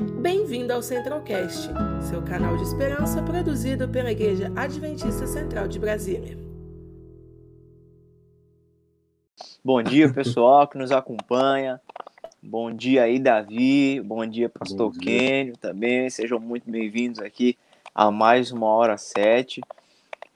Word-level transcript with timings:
Bem-vindo 0.00 0.72
ao 0.72 0.80
Centralcast, 0.80 1.68
seu 2.08 2.22
canal 2.22 2.56
de 2.56 2.62
esperança 2.62 3.22
produzido 3.22 3.86
pela 3.86 4.10
Igreja 4.10 4.50
Adventista 4.56 5.26
Central 5.26 5.68
de 5.68 5.78
Brasília. 5.78 6.38
Bom 9.62 9.82
dia, 9.82 10.10
pessoal 10.10 10.66
que 10.66 10.78
nos 10.78 10.90
acompanha. 10.90 11.78
Bom 12.42 12.72
dia 12.72 13.02
aí, 13.02 13.18
Davi. 13.18 14.00
Bom 14.00 14.24
dia, 14.26 14.48
Pastor 14.48 14.90
Kênio 14.96 15.54
também. 15.58 16.08
Sejam 16.08 16.40
muito 16.40 16.70
bem-vindos 16.70 17.20
aqui 17.20 17.58
a 17.94 18.10
mais 18.10 18.50
uma 18.50 18.68
hora 18.68 18.96
sete. 18.96 19.60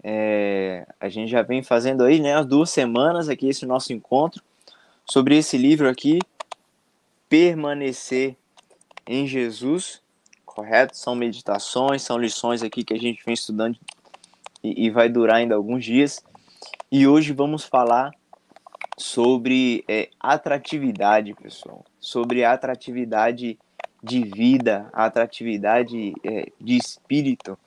É, 0.02 0.86
a 1.00 1.08
gente 1.08 1.30
já 1.30 1.40
vem 1.40 1.62
fazendo 1.62 2.04
aí, 2.04 2.20
né, 2.20 2.34
as 2.34 2.44
duas 2.44 2.68
semanas 2.68 3.30
aqui 3.30 3.48
esse 3.48 3.64
nosso 3.64 3.94
encontro 3.94 4.42
sobre 5.06 5.38
esse 5.38 5.56
livro 5.56 5.88
aqui, 5.88 6.18
Permanecer 7.30 8.36
em 9.06 9.26
Jesus, 9.26 10.00
correto? 10.44 10.96
São 10.96 11.14
meditações, 11.14 12.02
são 12.02 12.18
lições 12.18 12.62
aqui 12.62 12.84
que 12.84 12.94
a 12.94 12.98
gente 12.98 13.22
vem 13.24 13.34
estudando 13.34 13.78
e, 14.62 14.86
e 14.86 14.90
vai 14.90 15.08
durar 15.08 15.36
ainda 15.36 15.54
alguns 15.54 15.84
dias. 15.84 16.24
E 16.90 17.06
hoje 17.06 17.32
vamos 17.32 17.64
falar 17.64 18.12
sobre 18.96 19.84
é, 19.88 20.08
atratividade, 20.20 21.34
pessoal, 21.34 21.84
sobre 21.98 22.44
atratividade 22.44 23.58
de 24.02 24.22
vida, 24.22 24.88
atratividade 24.92 26.14
é, 26.22 26.52
de 26.60 26.76
espírito, 26.76 27.58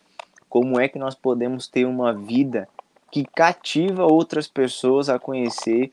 como 0.47 0.79
é 0.79 0.87
que 0.87 0.99
nós 0.99 1.15
podemos 1.15 1.67
ter 1.67 1.85
uma 1.85 2.13
vida 2.13 2.69
que 3.11 3.25
cativa 3.25 4.05
outras 4.05 4.47
pessoas 4.47 5.09
a 5.09 5.19
conhecer 5.19 5.89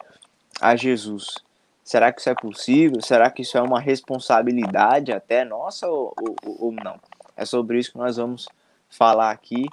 a 0.61 0.77
Jesus. 0.77 1.43
Será 1.85 2.11
que 2.11 2.21
isso 2.21 2.31
é 2.31 2.35
possível? 2.35 3.03
Será 3.03 3.31
que 3.31 3.43
isso 3.43 3.59
é 3.59 3.61
uma 3.63 3.79
responsabilidade 3.79 5.13
até 5.13 5.45
nossa 5.45 5.87
ou, 5.87 6.15
ou, 6.19 6.57
ou 6.67 6.73
não? 6.73 6.99
É 7.37 7.45
sobre 7.45 7.79
isso 7.79 7.93
que 7.93 7.99
nós 7.99 8.17
vamos 8.17 8.49
falar 8.89 9.31
aqui. 9.31 9.67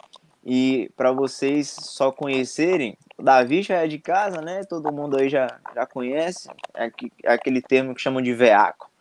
E 0.44 0.92
para 0.98 1.12
vocês 1.14 1.70
só 1.70 2.12
conhecerem, 2.12 2.98
Davi 3.18 3.62
já 3.62 3.84
é 3.84 3.88
de 3.88 3.98
casa, 3.98 4.42
né? 4.42 4.64
Todo 4.64 4.92
mundo 4.92 5.18
aí 5.18 5.30
já, 5.30 5.48
já 5.74 5.86
conhece. 5.86 6.50
É, 6.74 6.92
é 7.24 7.34
aquele 7.34 7.62
termo 7.62 7.96
que 7.96 8.02
chamam 8.02 8.22
de 8.22 8.34
veaco. 8.34 8.92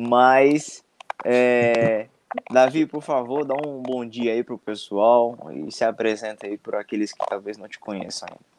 Mas, 0.00 0.82
é, 1.24 2.08
Davi, 2.50 2.86
por 2.86 3.02
favor, 3.02 3.44
dá 3.44 3.54
um 3.54 3.82
bom 3.82 4.04
dia 4.04 4.32
aí 4.32 4.42
pro 4.42 4.58
pessoal 4.58 5.36
e 5.52 5.70
se 5.70 5.84
apresenta 5.84 6.46
aí 6.46 6.56
para 6.56 6.80
aqueles 6.80 7.12
que 7.12 7.24
talvez 7.28 7.58
não 7.58 7.68
te 7.68 7.78
conheçam 7.78 8.28
ainda. 8.28 8.50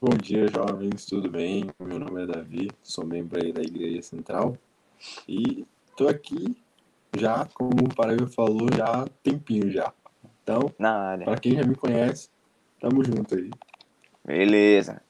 Bom 0.00 0.16
dia, 0.16 0.46
jovens, 0.46 1.04
tudo 1.06 1.28
bem? 1.28 1.70
Meu 1.80 1.98
nome 1.98 2.22
é 2.22 2.26
Davi, 2.26 2.70
sou 2.84 3.04
membro 3.04 3.44
aí 3.44 3.52
da 3.52 3.60
Igreja 3.60 4.00
Central 4.00 4.56
e 5.28 5.66
tô 5.96 6.06
aqui 6.06 6.56
já, 7.18 7.44
como 7.52 7.72
o 7.84 7.92
Paraíba 7.92 8.28
falou, 8.28 8.68
já 8.76 8.84
há 8.84 9.06
tempinho 9.24 9.68
já. 9.72 9.92
Então, 10.40 10.72
para 10.78 11.36
quem 11.40 11.56
já 11.56 11.64
me 11.64 11.74
conhece, 11.74 12.28
tamo 12.80 13.02
junto 13.02 13.34
aí. 13.34 13.50
Beleza. 14.24 15.02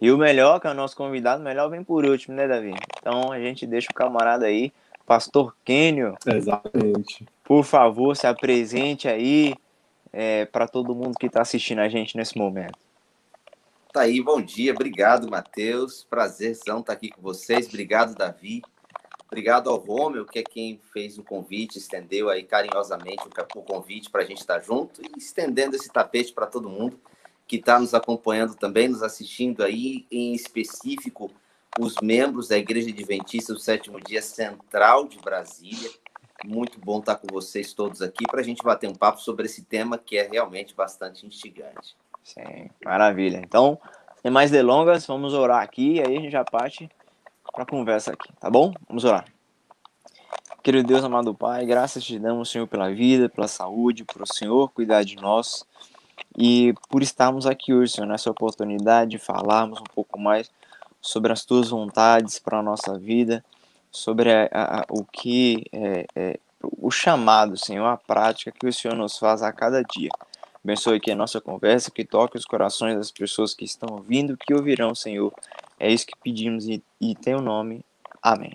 E 0.00 0.10
o 0.10 0.18
melhor, 0.18 0.58
que 0.58 0.66
é 0.66 0.70
o 0.70 0.74
nosso 0.74 0.96
convidado, 0.96 1.40
o 1.40 1.44
melhor 1.44 1.70
vem 1.70 1.84
por 1.84 2.04
último, 2.04 2.34
né, 2.34 2.48
Davi? 2.48 2.74
Então 2.98 3.30
a 3.30 3.38
gente 3.38 3.64
deixa 3.64 3.92
o 3.92 3.94
camarada 3.94 4.46
aí, 4.46 4.72
Pastor 5.06 5.54
Kênio. 5.64 6.16
Exatamente. 6.26 7.24
Por 7.44 7.62
favor, 7.62 8.16
se 8.16 8.26
apresente 8.26 9.06
aí 9.06 9.54
é, 10.12 10.46
para 10.46 10.66
todo 10.66 10.96
mundo 10.96 11.16
que 11.16 11.26
está 11.26 11.42
assistindo 11.42 11.78
a 11.78 11.88
gente 11.88 12.16
nesse 12.16 12.36
momento. 12.36 12.76
Tá 13.92 14.00
aí, 14.00 14.22
bom 14.22 14.40
dia, 14.40 14.72
obrigado, 14.72 15.30
Matheus. 15.30 16.02
Prazerzão 16.02 16.80
estar 16.80 16.84
tá 16.84 16.92
aqui 16.94 17.10
com 17.10 17.20
vocês. 17.20 17.68
Obrigado, 17.68 18.14
Davi. 18.14 18.62
Obrigado 19.26 19.68
ao 19.68 19.76
Rômio, 19.76 20.24
que 20.24 20.38
é 20.38 20.42
quem 20.42 20.80
fez 20.94 21.18
o 21.18 21.22
convite, 21.22 21.76
estendeu 21.76 22.30
aí 22.30 22.42
carinhosamente 22.42 23.22
o 23.54 23.62
convite 23.62 24.08
para 24.08 24.22
a 24.22 24.24
gente 24.24 24.40
estar 24.40 24.60
tá 24.60 24.60
junto 24.60 25.02
e 25.02 25.18
estendendo 25.18 25.76
esse 25.76 25.90
tapete 25.90 26.32
para 26.32 26.46
todo 26.46 26.70
mundo 26.70 26.98
que 27.46 27.56
está 27.56 27.78
nos 27.78 27.92
acompanhando 27.92 28.54
também, 28.54 28.88
nos 28.88 29.02
assistindo 29.02 29.62
aí, 29.62 30.06
em 30.10 30.32
específico 30.32 31.30
os 31.78 31.96
membros 32.02 32.48
da 32.48 32.56
Igreja 32.56 32.88
Adventista 32.88 33.52
do 33.52 33.60
Sétimo 33.60 34.00
Dia 34.00 34.22
Central 34.22 35.06
de 35.06 35.18
Brasília. 35.18 35.90
Muito 36.46 36.80
bom 36.80 37.00
estar 37.00 37.16
tá 37.16 37.20
com 37.20 37.26
vocês 37.30 37.74
todos 37.74 38.00
aqui 38.00 38.24
para 38.26 38.40
a 38.40 38.44
gente 38.44 38.62
bater 38.62 38.88
um 38.88 38.94
papo 38.94 39.20
sobre 39.20 39.44
esse 39.44 39.62
tema 39.62 39.98
que 39.98 40.16
é 40.16 40.26
realmente 40.26 40.74
bastante 40.74 41.26
instigante. 41.26 41.94
Sim, 42.22 42.70
maravilha. 42.84 43.38
Então, 43.38 43.78
sem 44.20 44.30
mais 44.30 44.50
delongas, 44.50 45.06
vamos 45.06 45.34
orar 45.34 45.62
aqui 45.62 45.94
e 45.94 46.00
aí 46.00 46.16
a 46.16 46.20
gente 46.20 46.30
já 46.30 46.44
parte 46.44 46.88
para 47.52 47.64
a 47.64 47.66
conversa 47.66 48.12
aqui, 48.12 48.32
tá 48.40 48.48
bom? 48.48 48.72
Vamos 48.88 49.04
orar. 49.04 49.24
Querido 50.62 50.86
Deus, 50.86 51.02
amado 51.02 51.34
Pai, 51.34 51.66
graças 51.66 52.04
te 52.04 52.18
damos, 52.18 52.50
Senhor, 52.50 52.68
pela 52.68 52.88
vida, 52.88 53.28
pela 53.28 53.48
saúde, 53.48 54.04
por 54.04 54.22
o 54.22 54.26
Senhor 54.26 54.70
cuidar 54.70 55.02
de 55.02 55.16
nós 55.16 55.66
e 56.38 56.72
por 56.88 57.02
estarmos 57.02 57.46
aqui 57.46 57.74
hoje, 57.74 57.92
Senhor, 57.92 58.06
nessa 58.06 58.30
oportunidade 58.30 59.10
de 59.10 59.18
falarmos 59.18 59.80
um 59.80 59.94
pouco 59.94 60.20
mais 60.20 60.50
sobre 61.00 61.32
as 61.32 61.44
tuas 61.44 61.70
vontades 61.70 62.38
para 62.38 62.60
a 62.60 62.62
nossa 62.62 62.96
vida, 62.96 63.44
sobre 63.90 64.32
a, 64.32 64.48
a, 64.52 64.84
o 64.88 65.04
que 65.04 65.64
é, 65.72 66.06
é, 66.14 66.38
o 66.62 66.90
chamado, 66.90 67.56
Senhor, 67.56 67.86
a 67.86 67.96
prática 67.96 68.52
que 68.52 68.66
o 68.66 68.72
Senhor 68.72 68.96
nos 68.96 69.18
faz 69.18 69.42
a 69.42 69.52
cada 69.52 69.82
dia. 69.82 70.10
Abençoe 70.64 70.98
aqui 70.98 71.10
a 71.10 71.16
nossa 71.16 71.40
conversa, 71.40 71.90
que 71.90 72.04
toque 72.04 72.36
os 72.36 72.44
corações 72.44 72.96
das 72.96 73.10
pessoas 73.10 73.52
que 73.52 73.64
estão 73.64 73.96
ouvindo, 73.96 74.36
que 74.36 74.54
ouvirão, 74.54 74.94
Senhor. 74.94 75.32
É 75.78 75.90
isso 75.90 76.06
que 76.06 76.16
pedimos 76.22 76.68
e, 76.68 76.82
e 77.00 77.16
tem 77.16 77.34
o 77.34 77.40
nome. 77.40 77.84
Amém. 78.22 78.54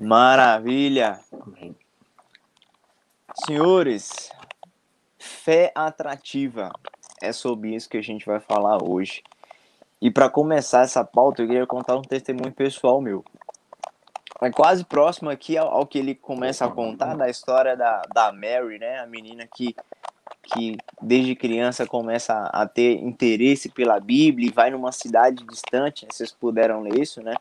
Maravilha! 0.00 1.20
Senhores, 3.46 4.30
fé 5.18 5.72
atrativa 5.74 6.72
é 7.20 7.32
sobre 7.32 7.74
isso 7.74 7.88
que 7.88 7.96
a 7.96 8.02
gente 8.02 8.26
vai 8.26 8.40
falar 8.40 8.82
hoje. 8.82 9.22
E 10.00 10.10
para 10.10 10.28
começar 10.28 10.82
essa 10.82 11.04
pauta, 11.04 11.42
eu 11.42 11.46
queria 11.46 11.66
contar 11.66 11.96
um 11.96 12.02
testemunho 12.02 12.52
pessoal 12.52 13.00
meu. 13.00 13.24
É 14.42 14.50
quase 14.50 14.84
próximo 14.84 15.30
aqui 15.30 15.56
ao, 15.56 15.68
ao, 15.68 15.86
que 15.86 15.98
ele 15.98 16.16
começa 16.16 16.64
a 16.64 16.68
contar 16.68 17.14
da 17.14 17.30
história 17.30 17.76
da, 17.76 18.02
da 18.12 18.32
Mary, 18.32 18.76
né? 18.76 18.98
A 18.98 19.06
menina 19.06 19.46
que, 19.46 19.74
que 20.42 20.76
desde 21.00 21.36
criança 21.36 21.86
começa 21.86 22.34
a, 22.34 22.62
a 22.62 22.66
ter 22.66 22.94
interesse 22.94 23.68
pela 23.68 24.00
Bíblia 24.00 24.48
e 24.48 24.52
vai 24.52 24.70
numa 24.70 24.90
cidade 24.90 25.44
distante. 25.46 26.06
Vocês 26.10 26.32
puderam 26.32 26.80
ler 26.80 26.98
isso, 26.98 27.22
né? 27.22 27.34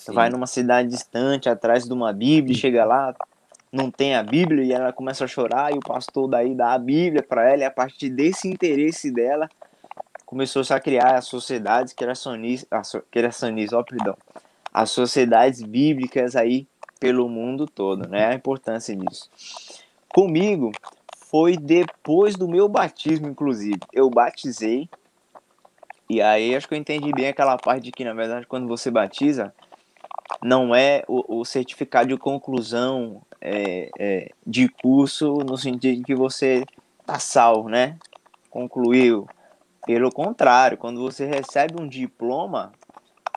Sim. 0.00 0.14
Vai 0.14 0.30
numa 0.30 0.46
cidade 0.46 0.88
distante, 0.88 1.50
atrás 1.50 1.84
de 1.84 1.92
uma 1.92 2.14
Bíblia, 2.14 2.56
chega 2.56 2.82
lá, 2.82 3.14
não 3.70 3.90
tem 3.90 4.14
a 4.14 4.22
Bíblia 4.22 4.64
e 4.64 4.72
ela 4.72 4.90
começa 4.90 5.24
a 5.24 5.28
chorar 5.28 5.74
e 5.74 5.76
o 5.76 5.80
pastor 5.80 6.28
daí 6.28 6.54
dá 6.54 6.72
a 6.72 6.78
Bíblia 6.78 7.22
para 7.22 7.50
ela 7.50 7.62
e 7.62 7.64
a 7.64 7.70
partir 7.70 8.08
desse 8.08 8.48
interesse 8.48 9.10
dela 9.10 9.48
começou 10.24 10.64
-se 10.64 10.72
a 10.72 10.80
criar 10.80 11.16
as 11.16 11.26
sociedades 11.26 11.92
criacionistas, 11.92 12.96
criacionistas, 13.10 13.78
ó, 13.78 13.82
perdão, 13.82 14.16
as 14.78 14.92
sociedades 14.92 15.60
bíblicas 15.60 16.36
aí 16.36 16.68
pelo 17.00 17.28
mundo 17.28 17.66
todo, 17.66 18.08
né? 18.08 18.26
A 18.26 18.34
importância 18.34 18.94
disso. 18.94 19.28
Comigo 20.08 20.70
foi 21.26 21.56
depois 21.56 22.36
do 22.36 22.46
meu 22.46 22.68
batismo, 22.68 23.26
inclusive. 23.26 23.80
Eu 23.92 24.08
batizei 24.08 24.88
e 26.08 26.22
aí 26.22 26.54
acho 26.54 26.68
que 26.68 26.74
eu 26.74 26.78
entendi 26.78 27.12
bem 27.12 27.26
aquela 27.26 27.56
parte 27.56 27.86
de 27.86 27.90
que, 27.90 28.04
na 28.04 28.14
verdade, 28.14 28.46
quando 28.46 28.68
você 28.68 28.88
batiza, 28.88 29.52
não 30.40 30.72
é 30.72 31.02
o, 31.08 31.40
o 31.40 31.44
certificado 31.44 32.10
de 32.10 32.16
conclusão 32.16 33.20
é, 33.40 33.90
é, 33.98 34.30
de 34.46 34.68
curso 34.68 35.38
no 35.38 35.58
sentido 35.58 35.98
de 35.98 36.04
que 36.04 36.14
você 36.14 36.64
tá 37.04 37.18
salvo, 37.18 37.68
né? 37.68 37.98
Concluiu, 38.48 39.26
pelo 39.84 40.12
contrário, 40.12 40.78
quando 40.78 41.00
você 41.00 41.26
recebe 41.26 41.82
um 41.82 41.88
diploma, 41.88 42.72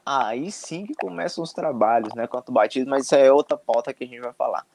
aí 0.06 0.52
sim 0.52 0.86
que 0.86 0.94
começam 0.96 1.44
os 1.44 1.54
trabalhos, 1.54 2.14
né? 2.14 2.28
Quanto 2.28 2.52
batismo, 2.52 2.90
mas 2.90 3.06
isso 3.06 3.16
é 3.16 3.32
outra 3.32 3.58
pauta 3.58 3.94
que 3.94 4.04
a 4.04 4.08
gente 4.08 4.20
vai 4.20 4.34
falar. 4.34 4.66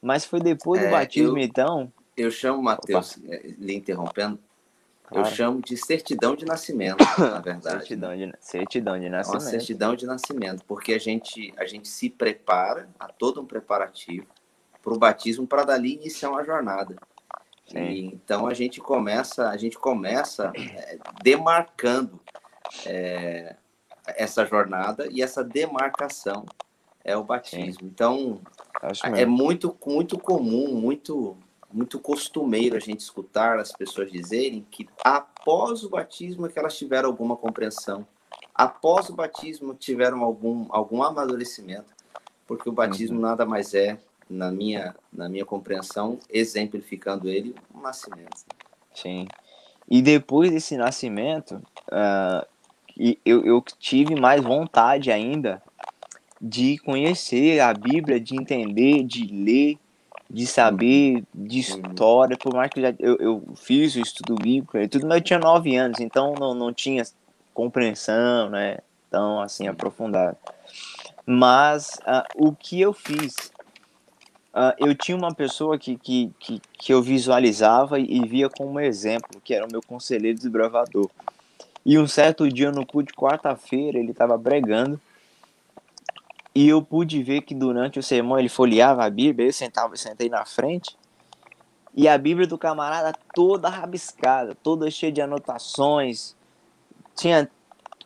Mas 0.00 0.24
foi 0.24 0.40
depois 0.40 0.80
do 0.80 0.86
é, 0.86 0.90
batismo, 0.90 1.38
eu, 1.38 1.42
então. 1.42 1.92
Eu 2.16 2.30
chamo, 2.30 2.62
Matheus, 2.62 3.18
é, 3.28 3.54
lhe 3.58 3.74
interrompendo, 3.74 4.38
claro. 5.04 5.26
eu 5.26 5.32
chamo 5.32 5.62
de 5.62 5.76
certidão 5.76 6.34
de 6.34 6.44
nascimento, 6.44 7.04
na 7.18 7.38
verdade. 7.40 7.78
certidão, 7.78 8.16
de, 8.16 8.32
certidão 8.40 8.98
de 8.98 9.08
nascimento. 9.08 9.42
É 9.42 9.44
uma 9.44 9.50
certidão 9.50 9.94
de 9.94 10.06
nascimento, 10.06 10.64
porque 10.66 10.92
a 10.92 10.98
gente, 10.98 11.54
a 11.56 11.64
gente 11.64 11.88
se 11.88 12.10
prepara, 12.10 12.88
a 12.98 13.08
todo 13.08 13.40
um 13.40 13.46
preparativo 13.46 14.26
para 14.82 14.92
o 14.92 14.98
batismo, 14.98 15.46
para 15.46 15.64
dali 15.64 15.94
iniciar 15.94 16.30
uma 16.30 16.44
jornada. 16.44 16.96
E, 17.74 18.06
então 18.06 18.46
a 18.46 18.54
gente 18.54 18.80
começa, 18.80 19.48
a 19.48 19.56
gente 19.56 19.78
começa 19.78 20.52
é, 20.56 20.98
demarcando 21.22 22.20
é, 22.84 23.56
essa 24.06 24.44
jornada 24.44 25.08
e 25.10 25.22
essa 25.22 25.42
demarcação 25.44 26.44
é 27.04 27.16
o 27.16 27.24
batismo. 27.24 27.74
Sim. 27.74 27.78
Então 27.82 28.40
é 29.14 29.24
muito 29.24 29.76
muito 29.86 30.18
comum, 30.18 30.74
muito 30.74 31.36
muito 31.72 31.98
costumeiro 31.98 32.76
a 32.76 32.80
gente 32.80 33.00
escutar 33.00 33.58
as 33.58 33.72
pessoas 33.72 34.12
dizerem 34.12 34.66
que 34.70 34.86
após 35.02 35.82
o 35.82 35.88
batismo 35.88 36.46
é 36.46 36.48
que 36.50 36.58
elas 36.58 36.76
tiveram 36.76 37.08
alguma 37.08 37.34
compreensão, 37.34 38.06
após 38.54 39.08
o 39.08 39.14
batismo 39.14 39.74
tiveram 39.74 40.22
algum 40.22 40.66
algum 40.70 41.02
amadurecimento. 41.02 41.92
porque 42.46 42.68
o 42.68 42.72
batismo 42.72 43.16
uhum. 43.16 43.22
nada 43.22 43.46
mais 43.46 43.72
é, 43.72 43.98
na 44.28 44.50
minha, 44.50 44.94
na 45.12 45.28
minha 45.28 45.44
compreensão, 45.44 46.18
exemplificando 46.28 47.28
ele, 47.28 47.54
um 47.74 47.80
nascimento. 47.80 48.44
Sim. 48.94 49.26
E 49.88 50.00
depois 50.00 50.50
desse 50.50 50.76
nascimento, 50.76 51.62
uh, 51.88 52.46
eu, 53.24 53.44
eu 53.44 53.64
tive 53.78 54.14
mais 54.14 54.42
vontade 54.42 55.10
ainda 55.10 55.62
de 56.40 56.76
conhecer 56.78 57.60
a 57.60 57.72
Bíblia, 57.72 58.18
de 58.18 58.36
entender, 58.36 59.04
de 59.04 59.26
ler, 59.26 59.78
de 60.28 60.46
saber 60.46 61.22
de 61.32 61.60
história, 61.60 62.36
por 62.36 62.54
mais 62.54 62.70
que 62.70 62.80
eu, 62.80 62.82
já, 62.82 62.94
eu, 62.98 63.16
eu 63.18 63.42
fiz 63.54 63.94
o 63.94 64.00
estudo 64.00 64.34
bíblico 64.34 64.76
e 64.78 64.88
tudo, 64.88 65.06
mas 65.06 65.18
eu 65.18 65.22
tinha 65.22 65.38
nove 65.38 65.76
anos, 65.76 66.00
então 66.00 66.34
não, 66.34 66.54
não 66.54 66.72
tinha 66.72 67.04
compreensão, 67.54 68.48
né, 68.48 68.78
tão 69.10 69.40
assim 69.40 69.68
aprofundada. 69.68 70.36
Mas 71.24 72.00
uh, 72.00 72.46
o 72.48 72.52
que 72.52 72.80
eu 72.80 72.92
fiz, 72.92 73.52
uh, 74.54 74.74
eu 74.78 74.94
tinha 74.94 75.16
uma 75.16 75.34
pessoa 75.34 75.78
que, 75.78 75.96
que, 75.96 76.32
que, 76.40 76.62
que 76.78 76.92
eu 76.92 77.02
visualizava 77.02 78.00
e, 78.00 78.22
e 78.22 78.26
via 78.26 78.48
como 78.48 78.80
exemplo, 78.80 79.40
que 79.44 79.54
era 79.54 79.66
o 79.66 79.70
meu 79.70 79.82
conselheiro 79.82 80.38
desbravador. 80.38 81.10
E 81.84 81.98
um 81.98 82.06
certo 82.06 82.48
dia 82.48 82.70
no 82.70 82.86
culto 82.86 83.12
de 83.12 83.18
quarta-feira, 83.18 83.98
ele 83.98 84.12
estava 84.12 84.38
pregando, 84.38 85.00
e 86.54 86.68
eu 86.68 86.82
pude 86.82 87.22
ver 87.22 87.42
que 87.42 87.54
durante 87.54 87.98
o 87.98 88.02
sermão 88.02 88.38
ele 88.38 88.48
folheava 88.48 89.04
a 89.04 89.10
Bíblia, 89.10 89.48
eu 89.48 89.52
sentava, 89.52 89.96
sentei 89.96 90.28
na 90.28 90.44
frente, 90.44 90.96
e 91.94 92.06
a 92.06 92.16
Bíblia 92.16 92.46
do 92.46 92.56
camarada 92.56 93.12
toda 93.34 93.68
rabiscada, 93.68 94.54
toda 94.62 94.90
cheia 94.90 95.10
de 95.10 95.20
anotações, 95.20 96.36
tinha 97.16 97.50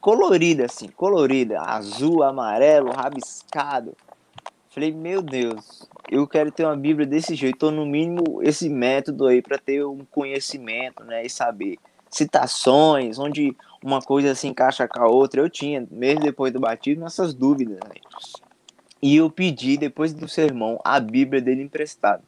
colorida 0.00 0.64
assim, 0.64 0.88
colorida, 0.88 1.60
azul, 1.60 2.22
amarelo, 2.22 2.92
rabiscado. 2.92 3.96
Falei, 4.70 4.92
meu 4.92 5.22
Deus, 5.22 5.88
eu 6.08 6.26
quero 6.26 6.50
ter 6.50 6.64
uma 6.64 6.76
Bíblia 6.76 7.06
desse 7.06 7.34
jeito, 7.34 7.66
ou 7.66 7.72
no 7.72 7.84
mínimo 7.84 8.42
esse 8.42 8.68
método 8.68 9.26
aí 9.26 9.42
para 9.42 9.58
ter 9.58 9.84
um 9.84 10.04
conhecimento, 10.10 11.02
né, 11.04 11.24
e 11.24 11.30
saber 11.30 11.78
citações, 12.10 13.18
onde 13.18 13.56
uma 13.82 14.00
coisa 14.00 14.34
se 14.34 14.46
encaixa 14.46 14.86
com 14.88 15.00
a 15.00 15.08
outra. 15.08 15.40
Eu 15.40 15.50
tinha, 15.50 15.86
mesmo 15.90 16.20
depois 16.20 16.52
do 16.52 16.60
batismo, 16.60 17.06
essas 17.06 17.34
dúvidas. 17.34 17.76
Né? 17.76 18.00
E 19.02 19.16
eu 19.16 19.30
pedi, 19.30 19.76
depois 19.76 20.12
do 20.12 20.28
sermão, 20.28 20.80
a 20.84 20.98
Bíblia 20.98 21.40
dele 21.40 21.62
emprestada. 21.62 22.22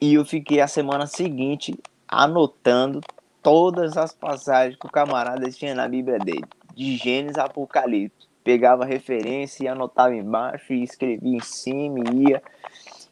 E 0.00 0.14
eu 0.14 0.24
fiquei 0.24 0.60
a 0.60 0.68
semana 0.68 1.06
seguinte 1.06 1.74
anotando 2.06 3.00
todas 3.42 3.96
as 3.96 4.12
passagens 4.12 4.78
que 4.78 4.86
o 4.86 4.90
camarada 4.90 5.50
tinha 5.50 5.74
na 5.74 5.88
Bíblia 5.88 6.18
dele, 6.18 6.44
de 6.74 6.96
Gênesis 6.96 7.38
a 7.38 7.44
Apocalipse. 7.44 8.26
Pegava 8.44 8.84
referência 8.84 9.64
e 9.64 9.68
anotava 9.68 10.14
embaixo 10.14 10.72
e 10.72 10.82
escrevia 10.82 11.36
em 11.36 11.40
cima 11.40 11.98
e 11.98 12.30
ia. 12.30 12.42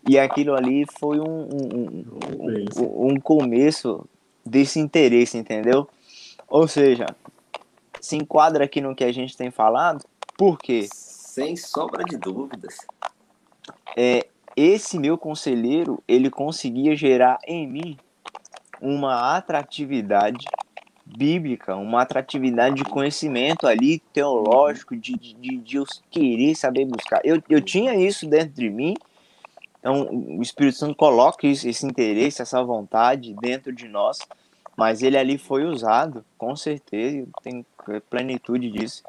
E 0.08 0.18
aquilo 0.18 0.54
ali 0.54 0.84
foi 0.98 1.18
um, 1.18 1.48
um, 1.48 2.04
um, 2.78 3.08
um 3.08 3.20
começo 3.20 4.06
desse 4.44 4.78
interesse, 4.78 5.38
entendeu? 5.38 5.88
Ou 6.48 6.68
seja, 6.68 7.06
se 8.00 8.16
enquadra 8.16 8.64
aqui 8.64 8.80
no 8.80 8.94
que 8.94 9.04
a 9.04 9.12
gente 9.12 9.36
tem 9.36 9.50
falado, 9.50 10.04
porque. 10.36 10.86
Sem 10.92 11.56
sombra 11.56 12.04
de 12.04 12.16
dúvidas. 12.16 12.76
É, 13.96 14.26
esse 14.56 14.98
meu 14.98 15.18
conselheiro, 15.18 16.02
ele 16.06 16.30
conseguia 16.30 16.94
gerar 16.94 17.38
em 17.46 17.66
mim 17.66 17.96
uma 18.80 19.36
atratividade 19.36 20.44
bíblica, 21.04 21.76
uma 21.76 22.02
atratividade 22.02 22.76
de 22.76 22.84
conhecimento 22.84 23.66
ali 23.66 23.98
teológico, 24.12 24.96
de, 24.96 25.16
de, 25.16 25.58
de 25.58 25.76
eu 25.76 25.84
querer 26.10 26.54
saber 26.54 26.84
buscar. 26.84 27.20
Eu, 27.24 27.42
eu 27.48 27.60
tinha 27.60 27.94
isso 27.94 28.26
dentro 28.26 28.54
de 28.54 28.70
mim, 28.70 28.94
então 29.84 30.08
o 30.38 30.40
Espírito 30.40 30.78
Santo 30.78 30.94
coloca 30.94 31.46
esse 31.46 31.84
interesse, 31.84 32.40
essa 32.40 32.62
vontade 32.64 33.34
dentro 33.34 33.70
de 33.70 33.86
nós 33.86 34.18
mas 34.76 35.02
ele 35.02 35.16
ali 35.16 35.38
foi 35.38 35.64
usado, 35.64 36.24
com 36.36 36.54
certeza, 36.56 37.26
tem 37.42 37.64
plenitude 38.10 38.70
disso, 38.70 39.02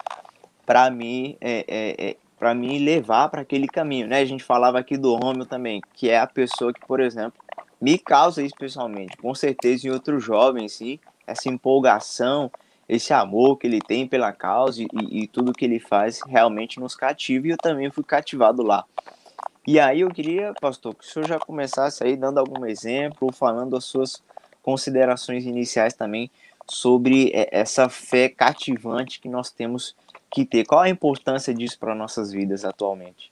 para 0.65 0.89
mim, 0.89 1.37
é, 1.41 1.65
é, 1.67 2.09
é 2.09 2.17
para 2.37 2.53
mim 2.53 2.79
levar 2.79 3.29
para 3.29 3.41
aquele 3.41 3.67
caminho, 3.67 4.07
né? 4.07 4.19
A 4.19 4.25
gente 4.25 4.43
falava 4.43 4.77
aqui 4.77 4.97
do 4.97 5.15
Romeu 5.15 5.45
também, 5.45 5.81
que 5.93 6.09
é 6.09 6.19
a 6.19 6.27
pessoa 6.27 6.73
que, 6.73 6.85
por 6.85 6.99
exemplo, 6.99 7.39
me 7.81 7.97
causa 7.97 8.43
isso 8.43 8.55
pessoalmente, 8.57 9.17
com 9.17 9.33
certeza 9.33 9.87
em 9.87 9.91
outros 9.91 10.23
jovens, 10.23 10.73
sim, 10.73 10.99
essa 11.25 11.49
empolgação, 11.49 12.51
esse 12.87 13.13
amor 13.13 13.57
que 13.57 13.65
ele 13.65 13.79
tem 13.79 14.07
pela 14.07 14.31
causa 14.31 14.83
e, 14.83 14.87
e 15.23 15.27
tudo 15.27 15.53
que 15.53 15.65
ele 15.65 15.79
faz 15.79 16.19
realmente 16.27 16.79
nos 16.79 16.95
cativa 16.95 17.47
e 17.47 17.51
eu 17.51 17.57
também 17.57 17.89
fui 17.89 18.03
cativado 18.03 18.61
lá. 18.61 18.85
E 19.67 19.79
aí 19.79 20.01
eu 20.01 20.09
queria, 20.09 20.53
pastor, 20.61 20.93
que 20.93 21.03
o 21.03 21.07
senhor 21.07 21.27
já 21.27 21.39
começasse 21.39 22.03
aí 22.03 22.15
dando 22.15 22.37
algum 22.37 22.65
exemplo, 22.65 23.31
falando 23.33 23.75
as 23.75 23.85
suas 23.85 24.21
considerações 24.61 25.45
iniciais 25.45 25.93
também 25.93 26.29
sobre 26.67 27.31
é, 27.33 27.49
essa 27.51 27.89
fé 27.89 28.29
cativante 28.29 29.19
que 29.19 29.29
nós 29.29 29.49
temos 29.49 29.95
que 30.29 30.45
ter. 30.45 30.65
Qual 30.65 30.81
a 30.81 30.89
importância 30.89 31.53
disso 31.53 31.79
para 31.79 31.95
nossas 31.95 32.31
vidas 32.31 32.63
atualmente? 32.63 33.31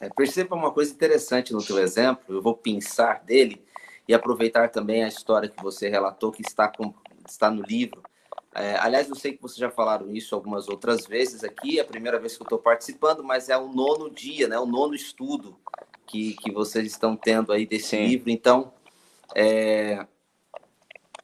É, 0.00 0.08
perceba 0.10 0.54
uma 0.54 0.70
coisa 0.70 0.92
interessante 0.92 1.52
no 1.52 1.64
teu 1.64 1.78
exemplo, 1.78 2.34
eu 2.34 2.42
vou 2.42 2.54
pensar 2.54 3.22
dele 3.24 3.62
e 4.06 4.14
aproveitar 4.14 4.68
também 4.68 5.04
a 5.04 5.08
história 5.08 5.48
que 5.48 5.62
você 5.62 5.88
relatou, 5.88 6.32
que 6.32 6.42
está, 6.42 6.68
com, 6.68 6.92
está 7.26 7.50
no 7.50 7.62
livro. 7.62 8.02
É, 8.54 8.76
aliás, 8.78 9.08
eu 9.08 9.14
sei 9.14 9.32
que 9.32 9.42
vocês 9.42 9.58
já 9.58 9.70
falaram 9.70 10.10
isso 10.10 10.34
algumas 10.34 10.68
outras 10.68 11.06
vezes 11.06 11.44
aqui, 11.44 11.78
é 11.78 11.82
a 11.82 11.84
primeira 11.84 12.18
vez 12.18 12.36
que 12.36 12.42
eu 12.42 12.46
estou 12.46 12.58
participando, 12.58 13.22
mas 13.22 13.48
é 13.48 13.56
o 13.56 13.68
nono 13.68 14.10
dia, 14.10 14.48
né, 14.48 14.58
o 14.58 14.66
nono 14.66 14.94
estudo 14.94 15.56
que, 16.04 16.34
que 16.34 16.50
vocês 16.50 16.84
estão 16.86 17.16
tendo 17.16 17.52
aí 17.52 17.64
desse 17.64 17.90
Sim. 17.90 18.06
livro. 18.06 18.30
Então, 18.30 18.72
é, 19.34 20.04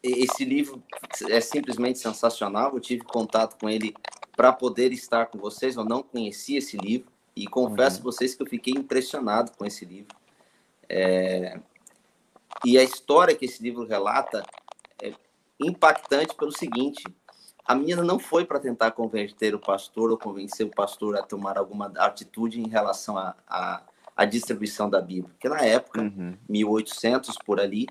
esse 0.02 0.44
livro 0.44 0.82
é 1.28 1.40
simplesmente 1.40 1.98
sensacional. 1.98 2.72
Eu 2.72 2.80
tive 2.80 3.02
contato 3.02 3.58
com 3.58 3.68
ele 3.68 3.94
para 4.36 4.52
poder 4.52 4.92
estar 4.92 5.26
com 5.26 5.38
vocês. 5.38 5.76
Eu 5.76 5.84
não 5.84 6.02
conhecia 6.02 6.58
esse 6.58 6.76
livro 6.76 7.10
e 7.34 7.46
confesso 7.46 7.96
uhum. 7.96 8.02
a 8.02 8.12
vocês 8.12 8.34
que 8.34 8.42
eu 8.42 8.46
fiquei 8.46 8.74
impressionado 8.74 9.52
com 9.56 9.64
esse 9.64 9.84
livro. 9.84 10.16
É... 10.88 11.58
E 12.64 12.78
a 12.78 12.84
história 12.84 13.34
que 13.34 13.44
esse 13.44 13.62
livro 13.62 13.84
relata 13.84 14.44
impactante 15.60 16.34
pelo 16.34 16.52
seguinte: 16.52 17.02
a 17.64 17.74
menina 17.74 18.02
não 18.02 18.18
foi 18.18 18.44
para 18.44 18.60
tentar 18.60 18.92
converter 18.92 19.54
o 19.54 19.58
pastor 19.58 20.10
ou 20.10 20.18
convencer 20.18 20.66
o 20.66 20.70
pastor 20.70 21.16
a 21.16 21.22
tomar 21.22 21.58
alguma 21.58 21.92
atitude 21.96 22.60
em 22.60 22.68
relação 22.68 23.18
à 23.18 23.34
a, 23.46 23.74
a, 23.74 23.82
a, 24.16 24.24
distribuição 24.24 24.88
da 24.88 25.00
Bíblia, 25.00 25.32
porque 25.34 25.48
na 25.48 25.60
época, 25.62 26.02
uhum. 26.02 26.36
1800 26.48 27.36
por 27.44 27.60
ali, 27.60 27.86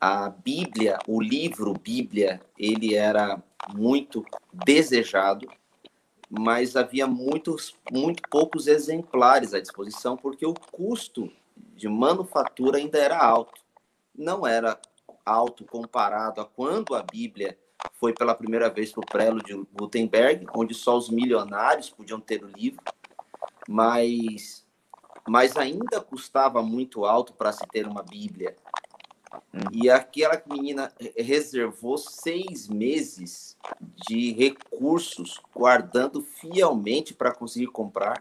a 0.00 0.28
Bíblia, 0.28 0.98
o 1.08 1.20
livro 1.20 1.72
Bíblia, 1.72 2.40
ele 2.58 2.94
era 2.94 3.42
muito 3.74 4.24
desejado, 4.52 5.48
mas 6.28 6.76
havia 6.76 7.06
muitos, 7.06 7.74
muito 7.90 8.22
poucos 8.28 8.66
exemplares 8.66 9.54
à 9.54 9.60
disposição, 9.60 10.16
porque 10.16 10.44
o 10.44 10.54
custo 10.54 11.32
de 11.74 11.88
manufatura 11.88 12.78
ainda 12.78 12.98
era 12.98 13.18
alto. 13.18 13.60
Não 14.14 14.46
era 14.46 14.78
alto 15.26 15.64
comparado 15.64 16.40
a 16.40 16.44
quando 16.44 16.94
a 16.94 17.02
Bíblia 17.02 17.58
foi 17.94 18.12
pela 18.12 18.34
primeira 18.34 18.70
vez 18.70 18.92
para 18.92 19.00
o 19.00 19.06
prelo 19.06 19.42
de 19.42 19.54
Gutenberg, 19.72 20.46
onde 20.54 20.72
só 20.72 20.96
os 20.96 21.10
milionários 21.10 21.90
podiam 21.90 22.20
ter 22.20 22.42
o 22.42 22.48
livro, 22.48 22.82
mas, 23.68 24.64
mas 25.28 25.56
ainda 25.56 26.00
custava 26.00 26.62
muito 26.62 27.04
alto 27.04 27.32
para 27.34 27.52
se 27.52 27.66
ter 27.66 27.86
uma 27.86 28.02
Bíblia. 28.02 28.56
E 29.72 29.90
aquela 29.90 30.40
menina 30.46 30.92
reservou 31.16 31.98
seis 31.98 32.68
meses 32.68 33.56
de 34.08 34.32
recursos, 34.32 35.40
guardando 35.54 36.22
fielmente 36.22 37.12
para 37.12 37.34
conseguir 37.34 37.66
comprar. 37.68 38.20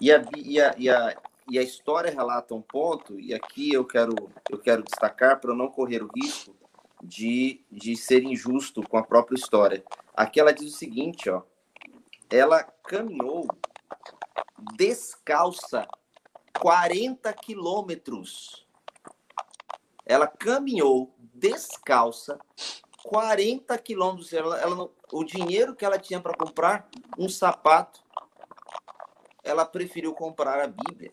E 0.00 0.12
a, 0.12 0.22
e, 0.36 0.60
a, 0.60 0.74
e, 0.76 0.88
a, 0.88 1.16
e 1.50 1.58
a 1.58 1.62
história 1.62 2.10
relata 2.10 2.54
um 2.54 2.62
ponto, 2.62 3.18
e 3.18 3.34
aqui 3.34 3.72
eu 3.72 3.84
quero, 3.84 4.14
eu 4.48 4.58
quero 4.58 4.82
destacar 4.82 5.40
para 5.40 5.54
não 5.54 5.68
correr 5.68 6.02
o 6.02 6.10
risco 6.14 6.54
de, 7.02 7.64
de 7.70 7.96
ser 7.96 8.22
injusto 8.22 8.82
com 8.82 8.96
a 8.96 9.02
própria 9.02 9.36
história. 9.36 9.84
Aqui 10.14 10.38
ela 10.38 10.52
diz 10.52 10.72
o 10.72 10.78
seguinte: 10.78 11.28
ó, 11.28 11.42
ela 12.30 12.62
caminhou 12.62 13.46
descalça 14.76 15.86
40 16.58 17.32
quilômetros 17.32 18.66
ela 20.10 20.26
caminhou 20.26 21.14
descalça 21.32 22.36
40 23.04 23.78
quilômetros. 23.78 24.32
Ela, 24.32 24.60
ela 24.60 24.90
o 25.12 25.22
dinheiro 25.22 25.76
que 25.76 25.84
ela 25.84 26.00
tinha 26.00 26.20
para 26.20 26.36
comprar 26.36 26.88
um 27.16 27.28
sapato, 27.28 28.02
ela 29.44 29.64
preferiu 29.64 30.12
comprar 30.12 30.60
a 30.60 30.66
Bíblia. 30.66 31.12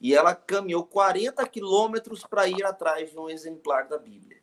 E 0.00 0.14
ela 0.14 0.34
caminhou 0.34 0.84
40 0.84 1.46
quilômetros 1.48 2.24
para 2.24 2.48
ir 2.48 2.64
atrás 2.64 3.10
de 3.10 3.18
um 3.18 3.28
exemplar 3.28 3.88
da 3.88 3.98
Bíblia. 3.98 4.38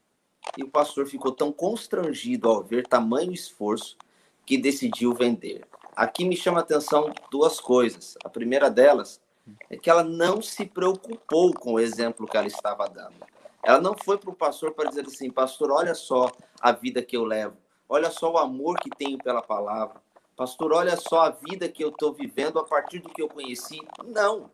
E 0.57 0.63
o 0.63 0.69
pastor 0.69 1.07
ficou 1.07 1.31
tão 1.31 1.51
constrangido 1.51 2.49
ao 2.49 2.63
ver 2.63 2.85
tamanho 2.87 3.31
esforço 3.31 3.97
que 4.45 4.57
decidiu 4.57 5.13
vender. 5.13 5.65
Aqui 5.95 6.25
me 6.25 6.35
chama 6.35 6.59
a 6.59 6.61
atenção 6.61 7.13
duas 7.31 7.59
coisas. 7.59 8.17
A 8.23 8.29
primeira 8.29 8.69
delas 8.69 9.21
é 9.69 9.77
que 9.77 9.89
ela 9.89 10.03
não 10.03 10.41
se 10.41 10.65
preocupou 10.65 11.53
com 11.53 11.73
o 11.73 11.79
exemplo 11.79 12.27
que 12.27 12.37
ela 12.37 12.47
estava 12.47 12.87
dando. 12.87 13.15
Ela 13.63 13.79
não 13.79 13.95
foi 13.95 14.17
para 14.17 14.29
o 14.29 14.35
pastor 14.35 14.73
para 14.73 14.89
dizer 14.89 15.05
assim, 15.07 15.29
pastor, 15.31 15.71
olha 15.71 15.95
só 15.95 16.31
a 16.61 16.71
vida 16.71 17.01
que 17.01 17.17
eu 17.17 17.23
levo, 17.23 17.57
olha 17.89 18.11
só 18.11 18.31
o 18.31 18.37
amor 18.37 18.77
que 18.77 18.91
tenho 18.91 19.17
pela 19.17 19.41
palavra, 19.41 19.99
pastor, 20.35 20.71
olha 20.71 20.95
só 20.95 21.23
a 21.23 21.29
vida 21.31 21.67
que 21.67 21.83
eu 21.83 21.89
estou 21.89 22.13
vivendo 22.13 22.59
a 22.59 22.63
partir 22.63 22.99
do 22.99 23.09
que 23.09 23.21
eu 23.21 23.27
conheci. 23.27 23.81
Não. 24.03 24.51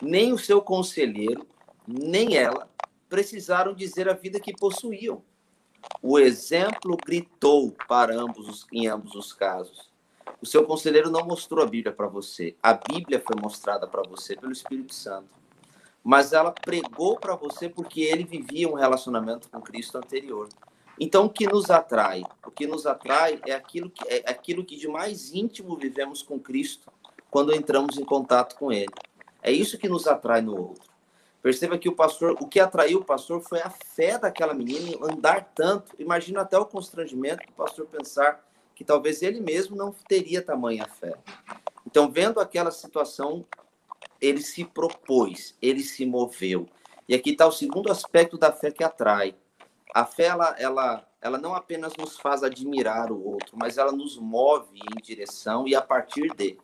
Nem 0.00 0.32
o 0.32 0.38
seu 0.38 0.62
conselheiro, 0.62 1.46
nem 1.86 2.36
ela 2.36 2.68
precisaram 3.08 3.74
dizer 3.74 4.08
a 4.08 4.14
vida 4.14 4.40
que 4.40 4.56
possuíam. 4.56 5.22
O 6.02 6.18
exemplo 6.18 6.96
gritou 7.04 7.74
para 7.88 8.14
ambos 8.14 8.66
em 8.72 8.86
ambos 8.86 9.14
os 9.14 9.32
casos. 9.32 9.90
O 10.40 10.46
seu 10.46 10.64
conselheiro 10.64 11.10
não 11.10 11.26
mostrou 11.26 11.64
a 11.64 11.68
Bíblia 11.68 11.92
para 11.92 12.06
você. 12.06 12.54
A 12.62 12.72
Bíblia 12.72 13.22
foi 13.26 13.40
mostrada 13.40 13.86
para 13.86 14.02
você 14.02 14.36
pelo 14.36 14.52
Espírito 14.52 14.94
Santo. 14.94 15.28
Mas 16.02 16.32
ela 16.32 16.52
pregou 16.52 17.18
para 17.18 17.34
você 17.34 17.68
porque 17.68 18.00
ele 18.00 18.24
vivia 18.24 18.68
um 18.68 18.74
relacionamento 18.74 19.48
com 19.50 19.60
Cristo 19.60 19.98
anterior. 19.98 20.48
Então, 20.98 21.26
o 21.26 21.30
que 21.30 21.46
nos 21.46 21.70
atrai? 21.70 22.22
O 22.46 22.50
que 22.50 22.66
nos 22.66 22.86
atrai 22.86 23.40
é 23.46 23.52
aquilo 23.52 23.90
que, 23.90 24.06
é 24.08 24.30
aquilo 24.30 24.64
que 24.64 24.76
de 24.76 24.88
mais 24.88 25.32
íntimo 25.34 25.76
vivemos 25.76 26.22
com 26.22 26.38
Cristo 26.38 26.90
quando 27.30 27.54
entramos 27.54 27.98
em 27.98 28.04
contato 28.04 28.56
com 28.56 28.72
Ele. 28.72 28.92
É 29.42 29.50
isso 29.50 29.78
que 29.78 29.88
nos 29.88 30.06
atrai 30.06 30.40
no 30.40 30.56
outro. 30.56 30.90
Perceba 31.42 31.78
que 31.78 31.88
o 31.88 31.94
pastor, 31.94 32.36
o 32.40 32.46
que 32.46 32.60
atraiu 32.60 32.98
o 32.98 33.04
pastor 33.04 33.40
foi 33.40 33.60
a 33.62 33.70
fé 33.70 34.18
daquela 34.18 34.52
menina 34.52 34.90
em 34.90 34.98
andar 35.02 35.50
tanto. 35.54 35.94
Imagina 35.98 36.42
até 36.42 36.58
o 36.58 36.66
constrangimento 36.66 37.46
do 37.46 37.52
pastor 37.52 37.86
pensar 37.86 38.44
que 38.74 38.84
talvez 38.84 39.22
ele 39.22 39.40
mesmo 39.40 39.74
não 39.76 39.92
teria 39.92 40.42
tamanha 40.42 40.86
fé. 40.86 41.14
Então, 41.86 42.10
vendo 42.10 42.40
aquela 42.40 42.70
situação, 42.70 43.44
ele 44.20 44.42
se 44.42 44.64
propôs, 44.64 45.56
ele 45.62 45.82
se 45.82 46.04
moveu. 46.04 46.66
E 47.08 47.14
aqui 47.14 47.30
está 47.30 47.46
o 47.46 47.52
segundo 47.52 47.90
aspecto 47.90 48.38
da 48.38 48.52
fé 48.52 48.70
que 48.70 48.84
atrai. 48.84 49.34
A 49.94 50.04
fé, 50.04 50.26
ela, 50.26 50.54
ela, 50.58 51.08
ela 51.20 51.38
não 51.38 51.54
apenas 51.54 51.92
nos 51.96 52.18
faz 52.18 52.42
admirar 52.42 53.10
o 53.10 53.22
outro, 53.22 53.56
mas 53.56 53.78
ela 53.78 53.92
nos 53.92 54.16
move 54.16 54.78
em 54.78 55.02
direção 55.02 55.66
e 55.66 55.74
a 55.74 55.82
partir 55.82 56.32
de. 56.34 56.58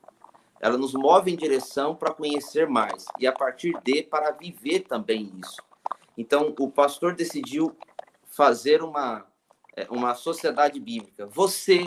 Ela 0.60 0.76
nos 0.76 0.94
move 0.94 1.30
em 1.30 1.36
direção 1.36 1.94
para 1.94 2.12
conhecer 2.12 2.68
mais 2.68 3.04
e 3.18 3.26
a 3.26 3.32
partir 3.32 3.72
de 3.82 4.02
para 4.02 4.30
viver 4.30 4.80
também 4.80 5.30
isso. 5.38 5.62
Então, 6.16 6.54
o 6.58 6.70
pastor 6.70 7.14
decidiu 7.14 7.76
fazer 8.24 8.82
uma, 8.82 9.26
é, 9.76 9.86
uma 9.90 10.14
sociedade 10.14 10.80
bíblica. 10.80 11.26
Você 11.26 11.86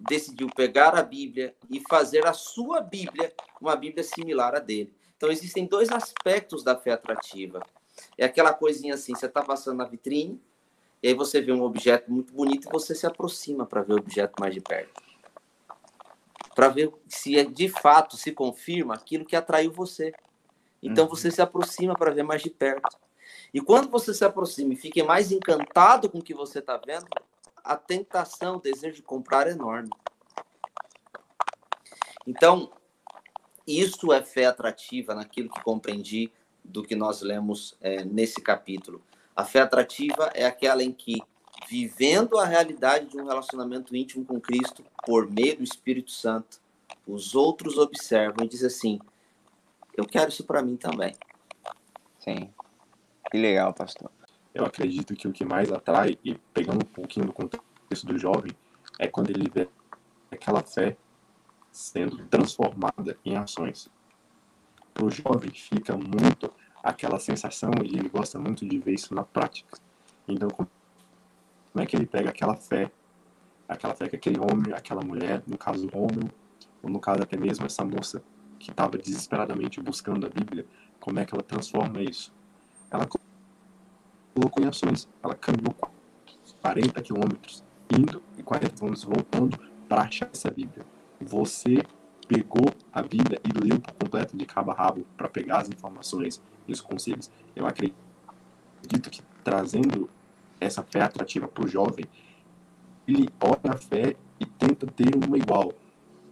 decidiu 0.00 0.48
pegar 0.54 0.96
a 0.96 1.02
Bíblia 1.02 1.54
e 1.68 1.82
fazer 1.88 2.26
a 2.26 2.32
sua 2.32 2.80
Bíblia 2.80 3.32
uma 3.60 3.74
Bíblia 3.74 4.04
similar 4.04 4.54
a 4.54 4.60
dele. 4.60 4.94
Então, 5.16 5.30
existem 5.30 5.66
dois 5.66 5.90
aspectos 5.90 6.62
da 6.62 6.76
fé 6.76 6.92
atrativa. 6.92 7.60
É 8.16 8.24
aquela 8.24 8.52
coisinha 8.52 8.94
assim: 8.94 9.14
você 9.14 9.26
está 9.26 9.42
passando 9.42 9.78
na 9.78 9.84
vitrine, 9.84 10.40
e 11.02 11.08
aí 11.08 11.14
você 11.14 11.40
vê 11.40 11.52
um 11.52 11.62
objeto 11.62 12.10
muito 12.10 12.32
bonito 12.32 12.68
e 12.68 12.72
você 12.72 12.94
se 12.94 13.06
aproxima 13.06 13.66
para 13.66 13.82
ver 13.82 13.94
o 13.94 13.98
objeto 13.98 14.34
mais 14.40 14.54
de 14.54 14.60
perto 14.60 15.03
para 16.54 16.68
ver 16.68 16.92
se 17.08 17.38
é, 17.38 17.44
de 17.44 17.68
fato 17.68 18.16
se 18.16 18.32
confirma 18.32 18.94
aquilo 18.94 19.24
que 19.24 19.36
atraiu 19.36 19.72
você. 19.72 20.12
Então 20.82 21.04
uhum. 21.04 21.10
você 21.10 21.30
se 21.30 21.42
aproxima 21.42 21.94
para 21.94 22.12
ver 22.12 22.22
mais 22.22 22.42
de 22.42 22.50
perto. 22.50 22.96
E 23.52 23.60
quando 23.60 23.88
você 23.88 24.12
se 24.12 24.24
aproxima 24.24 24.74
e 24.74 24.76
fica 24.76 25.02
mais 25.04 25.32
encantado 25.32 26.08
com 26.08 26.18
o 26.18 26.22
que 26.22 26.34
você 26.34 26.58
está 26.58 26.76
vendo, 26.76 27.06
a 27.62 27.76
tentação, 27.76 28.56
o 28.56 28.60
desejo 28.60 28.96
de 28.96 29.02
comprar 29.02 29.46
é 29.46 29.52
enorme. 29.52 29.90
Então, 32.26 32.70
isso 33.66 34.12
é 34.12 34.22
fé 34.22 34.46
atrativa 34.46 35.14
naquilo 35.14 35.50
que 35.50 35.62
compreendi 35.62 36.32
do 36.62 36.82
que 36.82 36.94
nós 36.94 37.22
lemos 37.22 37.76
é, 37.80 38.04
nesse 38.04 38.40
capítulo. 38.40 39.02
A 39.34 39.44
fé 39.44 39.60
atrativa 39.60 40.30
é 40.34 40.44
aquela 40.44 40.82
em 40.82 40.92
que 40.92 41.22
vivendo 41.68 42.38
a 42.38 42.44
realidade 42.44 43.06
de 43.06 43.20
um 43.20 43.24
relacionamento 43.24 43.94
íntimo 43.96 44.24
com 44.24 44.40
Cristo 44.40 44.84
por 45.04 45.30
meio 45.30 45.56
do 45.56 45.64
Espírito 45.64 46.10
Santo, 46.10 46.60
os 47.06 47.34
outros 47.34 47.78
observam 47.78 48.44
e 48.44 48.48
dizem 48.48 48.66
assim: 48.66 48.98
eu 49.96 50.04
quero 50.06 50.28
isso 50.28 50.44
para 50.44 50.62
mim 50.62 50.76
também. 50.76 51.14
Sim. 52.18 52.52
Que 53.30 53.38
legal, 53.38 53.72
pastor. 53.72 54.10
Eu 54.52 54.64
acredito 54.64 55.14
que 55.14 55.28
o 55.28 55.32
que 55.32 55.44
mais 55.44 55.70
atrai, 55.70 56.18
e 56.24 56.34
pegando 56.52 56.84
um 56.84 56.88
pouquinho 56.88 57.26
do 57.26 57.32
contexto 57.32 58.06
do 58.06 58.18
jovem, 58.18 58.52
é 58.98 59.06
quando 59.06 59.30
ele 59.30 59.48
vê 59.48 59.68
aquela 60.30 60.62
fé 60.62 60.96
sendo 61.70 62.24
transformada 62.26 63.18
em 63.24 63.36
ações. 63.36 63.88
Para 64.92 65.04
o 65.04 65.10
jovem 65.10 65.50
fica 65.50 65.96
muito 65.96 66.52
aquela 66.82 67.18
sensação, 67.18 67.70
e 67.84 67.96
ele 67.96 68.08
gosta 68.08 68.38
muito 68.38 68.66
de 68.66 68.78
ver 68.78 68.94
isso 68.94 69.14
na 69.14 69.24
prática. 69.24 69.78
Então, 70.28 70.48
como 70.48 70.68
é 71.82 71.86
que 71.86 71.96
ele 71.96 72.06
pega 72.06 72.30
aquela 72.30 72.54
fé, 72.54 72.90
aquela 73.68 73.94
fé 73.94 74.08
que 74.08 74.16
aquele 74.16 74.38
homem, 74.38 74.72
aquela 74.72 75.02
mulher, 75.02 75.42
no 75.46 75.58
caso 75.58 75.88
o 75.92 75.98
homem, 75.98 76.30
ou 76.82 76.90
no 76.90 77.00
caso 77.00 77.22
até 77.22 77.36
mesmo 77.36 77.66
essa 77.66 77.84
moça 77.84 78.22
que 78.58 78.70
estava 78.70 78.96
desesperadamente 78.96 79.80
buscando 79.80 80.26
a 80.26 80.28
Bíblia, 80.28 80.66
como 81.00 81.18
é 81.18 81.24
que 81.24 81.34
ela 81.34 81.42
transforma 81.42 82.00
isso? 82.02 82.32
Ela 82.90 83.06
colocou 84.34 84.64
em 84.64 84.68
ações, 84.68 85.08
ela 85.22 85.34
caminhou 85.34 85.74
40 86.62 87.02
quilômetros 87.02 87.64
indo 87.90 88.22
e 88.38 88.42
40 88.42 88.74
quilômetros 88.74 89.04
voltando 89.04 89.58
para 89.88 90.02
achar 90.02 90.30
essa 90.32 90.50
Bíblia. 90.50 90.86
Você 91.20 91.82
pegou 92.26 92.72
a 92.92 93.02
Bíblia 93.02 93.40
e 93.44 93.66
leu 93.66 93.80
por 93.80 93.92
completo 93.94 94.36
de 94.36 94.46
cabo 94.46 94.70
a 94.70 94.74
rabo 94.74 95.06
para 95.16 95.28
pegar 95.28 95.58
as 95.58 95.68
informações 95.68 96.42
e 96.66 96.72
os 96.72 96.80
conselhos. 96.80 97.30
Eu 97.54 97.66
acredito 97.66 99.10
que 99.10 99.22
trazendo 99.42 100.08
essa 100.60 100.82
fé 100.82 101.02
atrativa 101.02 101.48
para 101.48 101.64
o 101.64 101.68
jovem, 101.68 102.04
ele 103.06 103.28
olha 103.40 103.74
a 103.74 103.78
fé 103.78 104.16
e 104.40 104.46
tenta 104.46 104.86
ter 104.86 105.14
uma 105.14 105.36
igual. 105.36 105.72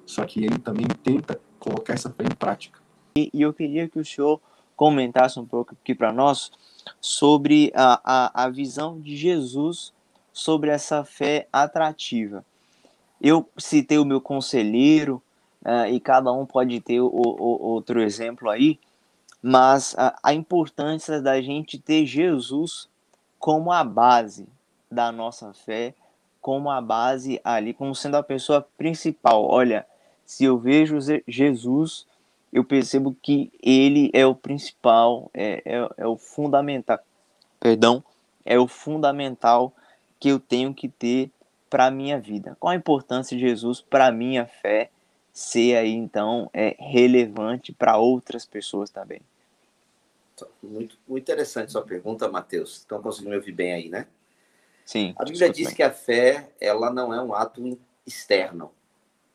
Só 0.06 0.24
que 0.24 0.44
ele 0.44 0.58
também 0.58 0.86
tenta 1.02 1.40
colocar 1.58 1.94
essa 1.94 2.10
fé 2.10 2.24
em 2.24 2.34
prática. 2.34 2.80
E, 3.16 3.30
e 3.32 3.42
eu 3.42 3.52
queria 3.52 3.88
que 3.88 3.98
o 3.98 4.04
senhor 4.04 4.40
comentasse 4.74 5.38
um 5.38 5.46
pouco 5.46 5.76
aqui 5.80 5.94
para 5.94 6.12
nós 6.12 6.50
sobre 7.00 7.70
a, 7.74 8.00
a, 8.04 8.44
a 8.44 8.48
visão 8.48 9.00
de 9.00 9.16
Jesus 9.16 9.92
sobre 10.32 10.70
essa 10.70 11.04
fé 11.04 11.46
atrativa. 11.52 12.44
Eu 13.20 13.48
citei 13.56 13.98
o 13.98 14.04
meu 14.04 14.20
conselheiro, 14.20 15.22
uh, 15.64 15.86
e 15.86 16.00
cada 16.00 16.32
um 16.32 16.44
pode 16.44 16.80
ter 16.80 17.00
o, 17.00 17.06
o, 17.06 17.62
outro 17.62 18.00
exemplo 18.00 18.50
aí, 18.50 18.78
mas 19.40 19.94
a, 19.96 20.18
a 20.22 20.34
importância 20.34 21.20
da 21.20 21.40
gente 21.40 21.78
ter 21.78 22.06
Jesus 22.06 22.88
como 23.42 23.72
a 23.72 23.82
base 23.82 24.46
da 24.88 25.10
nossa 25.10 25.52
fé, 25.52 25.96
como 26.40 26.70
a 26.70 26.80
base 26.80 27.40
ali, 27.42 27.74
como 27.74 27.92
sendo 27.92 28.16
a 28.16 28.22
pessoa 28.22 28.64
principal. 28.78 29.44
Olha, 29.44 29.84
se 30.24 30.44
eu 30.44 30.56
vejo 30.56 30.96
Jesus, 31.26 32.06
eu 32.52 32.62
percebo 32.62 33.16
que 33.20 33.50
ele 33.60 34.12
é 34.14 34.24
o 34.24 34.32
principal, 34.32 35.28
é, 35.34 35.60
é, 35.64 35.88
é 35.96 36.06
o 36.06 36.16
fundamental, 36.16 37.00
perdão, 37.58 38.04
é 38.44 38.56
o 38.60 38.68
fundamental 38.68 39.72
que 40.20 40.28
eu 40.28 40.38
tenho 40.38 40.72
que 40.72 40.88
ter 40.88 41.28
para 41.68 41.86
a 41.86 41.90
minha 41.90 42.20
vida. 42.20 42.56
Qual 42.60 42.70
a 42.70 42.76
importância 42.76 43.36
de 43.36 43.42
Jesus 43.42 43.80
para 43.80 44.06
a 44.06 44.12
minha 44.12 44.46
fé 44.46 44.88
ser 45.32 45.78
aí, 45.78 45.92
então, 45.92 46.48
é 46.54 46.76
relevante 46.78 47.72
para 47.72 47.96
outras 47.96 48.46
pessoas 48.46 48.88
também? 48.88 49.20
Muito, 50.62 50.98
muito 51.06 51.22
interessante 51.22 51.72
sua 51.72 51.82
pergunta, 51.82 52.28
Matheus. 52.28 52.78
Estão 52.78 53.02
conseguindo 53.02 53.30
me 53.30 53.36
ouvir 53.36 53.52
bem 53.52 53.72
aí, 53.72 53.88
né? 53.88 54.06
Sim. 54.84 55.14
A 55.16 55.24
Bíblia 55.24 55.50
diz 55.50 55.68
bem. 55.68 55.76
que 55.76 55.82
a 55.82 55.90
fé, 55.90 56.52
ela 56.60 56.90
não 56.90 57.12
é 57.12 57.22
um 57.22 57.34
ato 57.34 57.78
externo. 58.06 58.72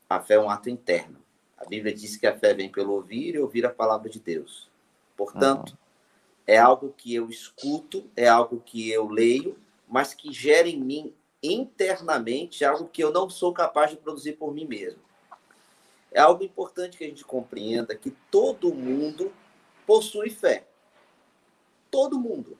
A 0.09 0.19
fé 0.19 0.35
é 0.35 0.39
um 0.39 0.49
ato 0.49 0.69
interno. 0.69 1.19
A 1.57 1.65
Bíblia 1.65 1.93
diz 1.93 2.17
que 2.17 2.27
a 2.27 2.37
fé 2.37 2.53
vem 2.53 2.69
pelo 2.69 2.93
ouvir 2.93 3.35
e 3.35 3.39
ouvir 3.39 3.65
a 3.65 3.69
palavra 3.69 4.09
de 4.09 4.19
Deus. 4.19 4.69
Portanto, 5.15 5.71
uhum. 5.71 5.77
é 6.45 6.57
algo 6.57 6.93
que 6.95 7.13
eu 7.13 7.29
escuto, 7.29 8.09
é 8.15 8.27
algo 8.27 8.61
que 8.63 8.89
eu 8.89 9.07
leio, 9.07 9.57
mas 9.87 10.13
que 10.13 10.31
gera 10.31 10.67
em 10.67 10.79
mim 10.79 11.13
internamente 11.41 12.65
algo 12.65 12.87
que 12.87 13.03
eu 13.03 13.11
não 13.11 13.29
sou 13.29 13.53
capaz 13.53 13.91
de 13.91 13.97
produzir 13.97 14.33
por 14.33 14.53
mim 14.53 14.65
mesmo. 14.65 15.01
É 16.11 16.19
algo 16.19 16.43
importante 16.43 16.97
que 16.97 17.03
a 17.03 17.07
gente 17.07 17.23
compreenda 17.23 17.95
que 17.95 18.11
todo 18.29 18.73
mundo 18.73 19.31
possui 19.85 20.29
fé 20.29 20.66
todo 21.97 22.19
mundo. 22.19 22.59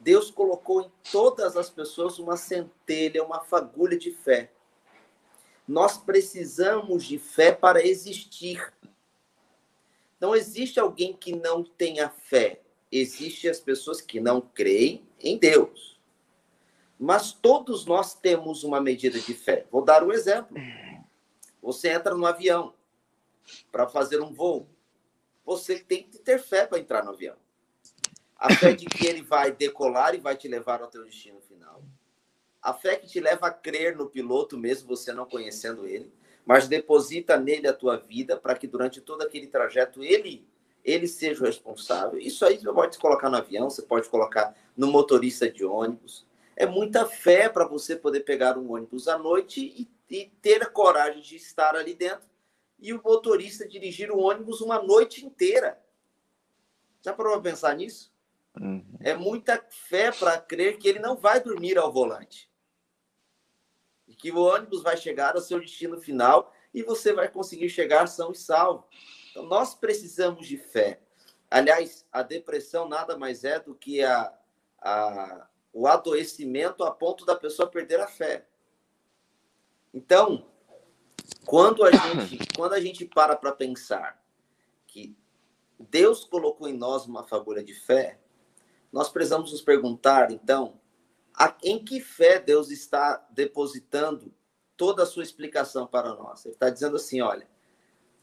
Deus 0.00 0.30
colocou 0.30 0.82
em 0.82 0.92
todas 1.10 1.56
as 1.56 1.70
pessoas 1.70 2.18
uma 2.18 2.36
centelha, 2.36 3.24
uma 3.24 3.40
fagulha 3.40 3.96
de 3.96 4.10
fé. 4.10 4.52
Nós 5.66 5.96
precisamos 5.96 7.06
de 7.06 7.18
fé 7.18 7.52
para 7.52 7.82
existir. 7.82 8.70
Não 10.20 10.36
existe 10.36 10.78
alguém 10.78 11.16
que 11.16 11.34
não 11.34 11.64
tenha 11.64 12.10
fé. 12.10 12.60
Existem 12.92 13.50
as 13.50 13.60
pessoas 13.60 14.02
que 14.02 14.20
não 14.20 14.42
creem 14.42 15.08
em 15.18 15.38
Deus. 15.38 15.98
Mas 16.98 17.32
todos 17.32 17.86
nós 17.86 18.14
temos 18.14 18.62
uma 18.62 18.78
medida 18.78 19.18
de 19.18 19.32
fé. 19.32 19.66
Vou 19.70 19.82
dar 19.82 20.04
um 20.04 20.12
exemplo. 20.12 20.54
Você 21.62 21.88
entra 21.88 22.14
no 22.14 22.26
avião 22.26 22.74
para 23.72 23.88
fazer 23.88 24.20
um 24.20 24.34
voo. 24.34 24.68
você 25.46 25.78
tem 25.78 26.02
que 26.02 26.18
ter 26.18 26.38
fé 26.38 26.66
para 26.66 26.78
entrar 26.78 27.02
no 27.02 27.12
avião. 27.12 27.45
A 28.46 28.54
fé 28.54 28.72
de 28.72 28.86
que 28.86 29.06
ele 29.06 29.22
vai 29.22 29.50
decolar 29.50 30.14
e 30.14 30.18
vai 30.18 30.36
te 30.36 30.46
levar 30.46 30.80
ao 30.80 30.88
teu 30.88 31.04
destino 31.04 31.40
final. 31.40 31.82
A 32.62 32.72
fé 32.72 32.96
que 32.96 33.08
te 33.08 33.18
leva 33.18 33.48
a 33.48 33.50
crer 33.50 33.96
no 33.96 34.06
piloto, 34.06 34.56
mesmo 34.56 34.88
você 34.88 35.12
não 35.12 35.26
conhecendo 35.26 35.86
ele, 35.86 36.12
mas 36.44 36.68
deposita 36.68 37.36
nele 37.36 37.66
a 37.66 37.72
tua 37.72 37.96
vida 37.96 38.36
para 38.36 38.54
que 38.54 38.68
durante 38.68 39.00
todo 39.00 39.22
aquele 39.22 39.48
trajeto 39.48 40.02
ele 40.02 40.46
ele 40.84 41.08
seja 41.08 41.42
o 41.42 41.46
responsável. 41.46 42.20
Isso 42.20 42.46
aí 42.46 42.58
você 42.58 42.72
pode 42.72 42.98
colocar 42.98 43.28
no 43.28 43.36
avião, 43.36 43.68
você 43.68 43.82
pode 43.82 44.08
colocar 44.08 44.56
no 44.76 44.86
motorista 44.86 45.50
de 45.50 45.64
ônibus. 45.64 46.24
É 46.54 46.64
muita 46.64 47.04
fé 47.04 47.48
para 47.48 47.66
você 47.66 47.96
poder 47.96 48.20
pegar 48.20 48.56
um 48.56 48.72
ônibus 48.72 49.08
à 49.08 49.18
noite 49.18 49.60
e, 49.60 49.90
e 50.08 50.26
ter 50.40 50.62
a 50.62 50.70
coragem 50.70 51.20
de 51.20 51.34
estar 51.34 51.74
ali 51.74 51.92
dentro 51.92 52.28
e 52.78 52.92
o 52.92 53.02
motorista 53.02 53.66
dirigir 53.66 54.12
o 54.12 54.20
ônibus 54.20 54.60
uma 54.60 54.80
noite 54.80 55.26
inteira. 55.26 55.82
Já 57.02 57.12
parou 57.12 57.32
para 57.32 57.50
pensar 57.50 57.74
nisso? 57.74 58.12
Uhum. 58.60 58.84
É 59.00 59.14
muita 59.14 59.62
fé 59.70 60.10
para 60.10 60.40
crer 60.40 60.78
que 60.78 60.88
ele 60.88 60.98
não 60.98 61.16
vai 61.16 61.40
dormir 61.40 61.78
ao 61.78 61.92
volante. 61.92 62.50
E 64.08 64.14
que 64.14 64.30
o 64.30 64.38
ônibus 64.38 64.82
vai 64.82 64.96
chegar 64.96 65.34
ao 65.34 65.42
seu 65.42 65.60
destino 65.60 66.00
final 66.00 66.52
e 66.72 66.82
você 66.82 67.12
vai 67.12 67.28
conseguir 67.28 67.68
chegar 67.68 68.06
são 68.06 68.32
e 68.32 68.36
salvo. 68.36 68.86
Então, 69.30 69.44
nós 69.46 69.74
precisamos 69.74 70.46
de 70.46 70.56
fé. 70.56 71.00
Aliás, 71.50 72.06
a 72.10 72.22
depressão 72.22 72.88
nada 72.88 73.16
mais 73.16 73.44
é 73.44 73.60
do 73.60 73.74
que 73.74 74.02
a, 74.02 74.32
a, 74.80 75.48
o 75.72 75.86
adoecimento 75.86 76.84
a 76.84 76.90
ponto 76.90 77.24
da 77.24 77.36
pessoa 77.36 77.70
perder 77.70 78.00
a 78.00 78.06
fé. 78.06 78.46
Então, 79.92 80.46
quando 81.44 81.84
a 81.84 81.90
gente, 81.90 82.38
quando 82.56 82.72
a 82.72 82.80
gente 82.80 83.04
para 83.04 83.36
para 83.36 83.52
pensar 83.52 84.22
que 84.86 85.16
Deus 85.78 86.24
colocou 86.24 86.68
em 86.68 86.76
nós 86.76 87.06
uma 87.06 87.24
fagulha 87.24 87.62
de 87.62 87.74
fé, 87.74 88.18
nós 88.96 89.10
precisamos 89.10 89.52
nos 89.52 89.60
perguntar, 89.60 90.30
então, 90.30 90.80
em 91.62 91.84
que 91.84 92.00
fé 92.00 92.40
Deus 92.40 92.70
está 92.70 93.26
depositando 93.28 94.32
toda 94.74 95.02
a 95.02 95.06
sua 95.06 95.22
explicação 95.22 95.86
para 95.86 96.14
nós? 96.14 96.46
Ele 96.46 96.54
está 96.54 96.70
dizendo 96.70 96.96
assim: 96.96 97.20
olha, 97.20 97.46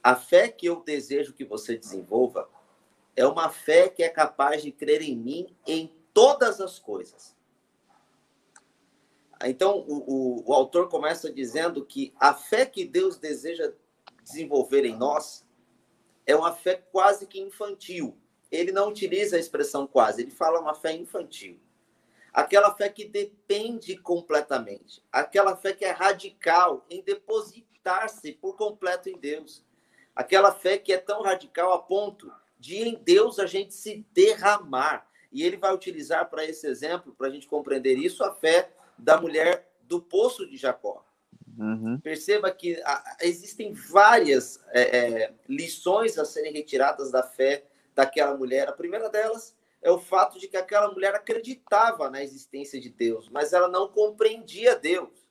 a 0.01 0.15
fé 0.15 0.47
que 0.47 0.65
eu 0.65 0.81
desejo 0.81 1.31
que 1.31 1.45
você 1.45 1.77
desenvolva 1.77 2.49
é 3.15 3.23
uma 3.23 3.49
fé 3.49 3.87
que 3.87 4.01
é 4.01 4.09
capaz 4.09 4.63
de 4.63 4.71
crer 4.71 5.03
em 5.03 5.15
mim 5.15 5.55
em 5.67 5.95
todas 6.11 6.59
as 6.59 6.79
coisas. 6.79 7.35
Então, 9.43 9.77
o, 9.87 9.97
o, 10.11 10.49
o, 10.49 10.53
autor 10.53 10.89
começa 10.89 11.31
dizendo 11.31 11.85
que 11.85 12.15
a 12.19 12.33
fé 12.33 12.65
que 12.65 12.83
Deus 12.83 13.19
deseja 13.19 13.71
desenvolver 14.23 14.85
em 14.85 14.97
nós 14.97 15.45
é 16.25 16.35
uma 16.35 16.51
fé 16.51 16.77
quase 16.91 17.27
que 17.27 17.39
infantil. 17.39 18.17
Ele 18.55 18.71
não 18.71 18.89
utiliza 18.89 19.35
a 19.35 19.39
expressão 19.39 19.87
quase, 19.87 20.21
ele 20.21 20.31
fala 20.31 20.59
uma 20.59 20.73
fé 20.73 20.93
infantil. 20.93 21.59
Aquela 22.31 22.73
fé 22.73 22.89
que 22.89 23.05
depende 23.05 23.95
completamente. 23.97 25.03
Aquela 25.11 25.55
fé 25.55 25.73
que 25.73 25.85
é 25.85 25.91
radical 25.91 26.85
em 26.89 27.01
depositar-se 27.01 28.31
por 28.33 28.55
completo 28.55 29.07
em 29.07 29.17
Deus 29.17 29.63
Aquela 30.15 30.51
fé 30.51 30.77
que 30.77 30.93
é 30.93 30.97
tão 30.97 31.21
radical 31.21 31.73
a 31.73 31.79
ponto 31.79 32.31
de 32.59 32.77
em 32.77 32.95
Deus 32.95 33.39
a 33.39 33.45
gente 33.45 33.73
se 33.73 34.05
derramar. 34.13 35.07
E 35.31 35.43
ele 35.43 35.57
vai 35.57 35.73
utilizar 35.73 36.29
para 36.29 36.45
esse 36.45 36.67
exemplo, 36.67 37.13
para 37.17 37.27
a 37.27 37.29
gente 37.29 37.47
compreender 37.47 37.97
isso, 37.97 38.23
a 38.23 38.33
fé 38.33 38.71
da 38.97 39.19
mulher 39.19 39.67
do 39.81 39.99
poço 39.99 40.47
de 40.47 40.55
Jacó. 40.55 41.03
Uhum. 41.57 41.99
Perceba 41.99 42.51
que 42.51 42.81
existem 43.21 43.73
várias 43.73 44.63
é, 44.69 44.97
é, 44.97 45.33
lições 45.49 46.17
a 46.19 46.25
serem 46.25 46.53
retiradas 46.53 47.11
da 47.11 47.23
fé 47.23 47.65
daquela 47.93 48.35
mulher. 48.35 48.67
A 48.67 48.73
primeira 48.73 49.09
delas 49.09 49.55
é 49.81 49.91
o 49.91 49.99
fato 49.99 50.39
de 50.39 50.47
que 50.47 50.57
aquela 50.57 50.91
mulher 50.91 51.13
acreditava 51.13 52.09
na 52.09 52.23
existência 52.23 52.79
de 52.79 52.89
Deus, 52.89 53.29
mas 53.29 53.53
ela 53.53 53.67
não 53.67 53.87
compreendia 53.87 54.75
Deus. 54.75 55.27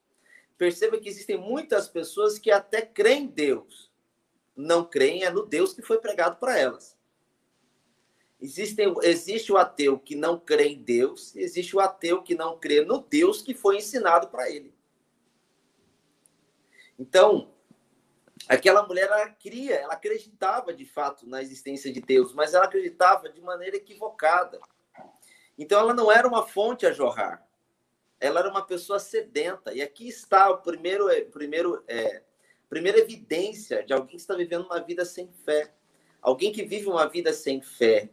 Perceba 0.59 0.99
que 0.99 1.09
existem 1.09 1.37
muitas 1.37 1.89
pessoas 1.89 2.39
que 2.39 2.51
até 2.51 2.83
creem 2.83 3.25
em 3.25 3.27
Deus, 3.27 3.91
não 4.55 4.85
creem 4.85 5.25
é 5.25 5.31
no 5.31 5.45
Deus 5.45 5.73
que 5.73 5.83
foi 5.83 5.99
pregado 5.99 6.37
para 6.37 6.59
elas. 6.59 6.97
Existe, 8.41 8.83
existe 9.03 9.53
o 9.53 9.57
ateu 9.57 9.99
que 9.99 10.17
não 10.17 10.39
crê 10.39 10.69
em 10.69 10.83
Deus, 10.83 11.35
existe 11.37 11.77
o 11.77 11.81
ateu 11.81 12.23
que 12.23 12.35
não 12.35 12.59
crê 12.59 12.85
no 12.85 12.99
Deus 12.99 13.41
que 13.41 13.55
foi 13.55 13.77
ensinado 13.77 14.29
para 14.29 14.51
ele. 14.51 14.75
Então, 16.99 17.52
aquela 18.49 18.87
mulher 18.87 19.07
ela 19.07 19.29
cria, 19.29 19.77
ela 19.77 19.95
acreditava 19.95 20.73
de 20.73 20.85
fato 20.85 21.27
na 21.27 21.43
existência 21.43 21.93
de 21.93 22.01
Deus, 22.01 22.35
mas 22.35 22.55
ela 22.55 22.65
acreditava 22.65 23.29
de 23.29 23.41
maneira 23.41 23.77
equivocada. 23.77 24.61
Então, 25.59 25.79
ela 25.79 25.95
não 25.95 26.11
era 26.11 26.27
uma 26.27 26.47
fonte 26.47 26.87
a 26.87 26.93
jorrar. 26.93 27.47
Ela 28.19 28.41
era 28.41 28.51
uma 28.51 28.63
pessoa 28.65 28.99
sedenta. 28.99 29.73
E 29.73 29.83
aqui 29.83 30.09
está 30.09 30.51
o 30.51 30.59
primeiro, 30.59 31.09
primeiro 31.31 31.83
é, 31.87 32.23
primeira 32.69 32.99
evidência 32.99 33.85
de 33.85 33.93
alguém 33.93 34.17
que 34.17 34.17
está 34.17 34.35
vivendo 34.35 34.65
uma 34.65 34.81
vida 34.81 35.05
sem 35.05 35.29
fé. 35.45 35.75
Alguém 36.23 36.51
que 36.53 36.65
vive 36.65 36.87
uma 36.87 37.07
vida 37.07 37.33
sem 37.33 37.61
fé, 37.61 38.09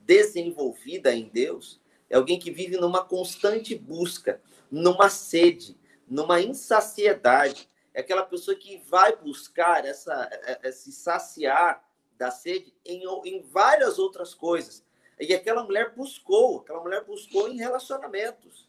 desenvolvida 0.00 1.14
em 1.14 1.28
Deus, 1.28 1.80
é 2.10 2.16
alguém 2.16 2.38
que 2.38 2.50
vive 2.50 2.76
numa 2.76 3.04
constante 3.04 3.74
busca, 3.74 4.40
numa 4.70 5.08
sede, 5.08 5.76
numa 6.08 6.40
insaciedade. 6.40 7.68
É 7.94 8.00
aquela 8.00 8.24
pessoa 8.24 8.56
que 8.56 8.78
vai 8.88 9.14
buscar 9.14 9.86
essa, 9.86 10.28
é, 10.32 10.68
é, 10.68 10.72
saciar 10.72 11.88
da 12.18 12.30
sede 12.30 12.74
em, 12.84 13.04
em 13.24 13.40
várias 13.42 14.00
outras 14.00 14.34
coisas. 14.34 14.84
E 15.18 15.32
aquela 15.32 15.62
mulher 15.62 15.94
buscou, 15.94 16.60
aquela 16.60 16.82
mulher 16.82 17.04
buscou 17.04 17.48
em 17.48 17.56
relacionamentos. 17.56 18.68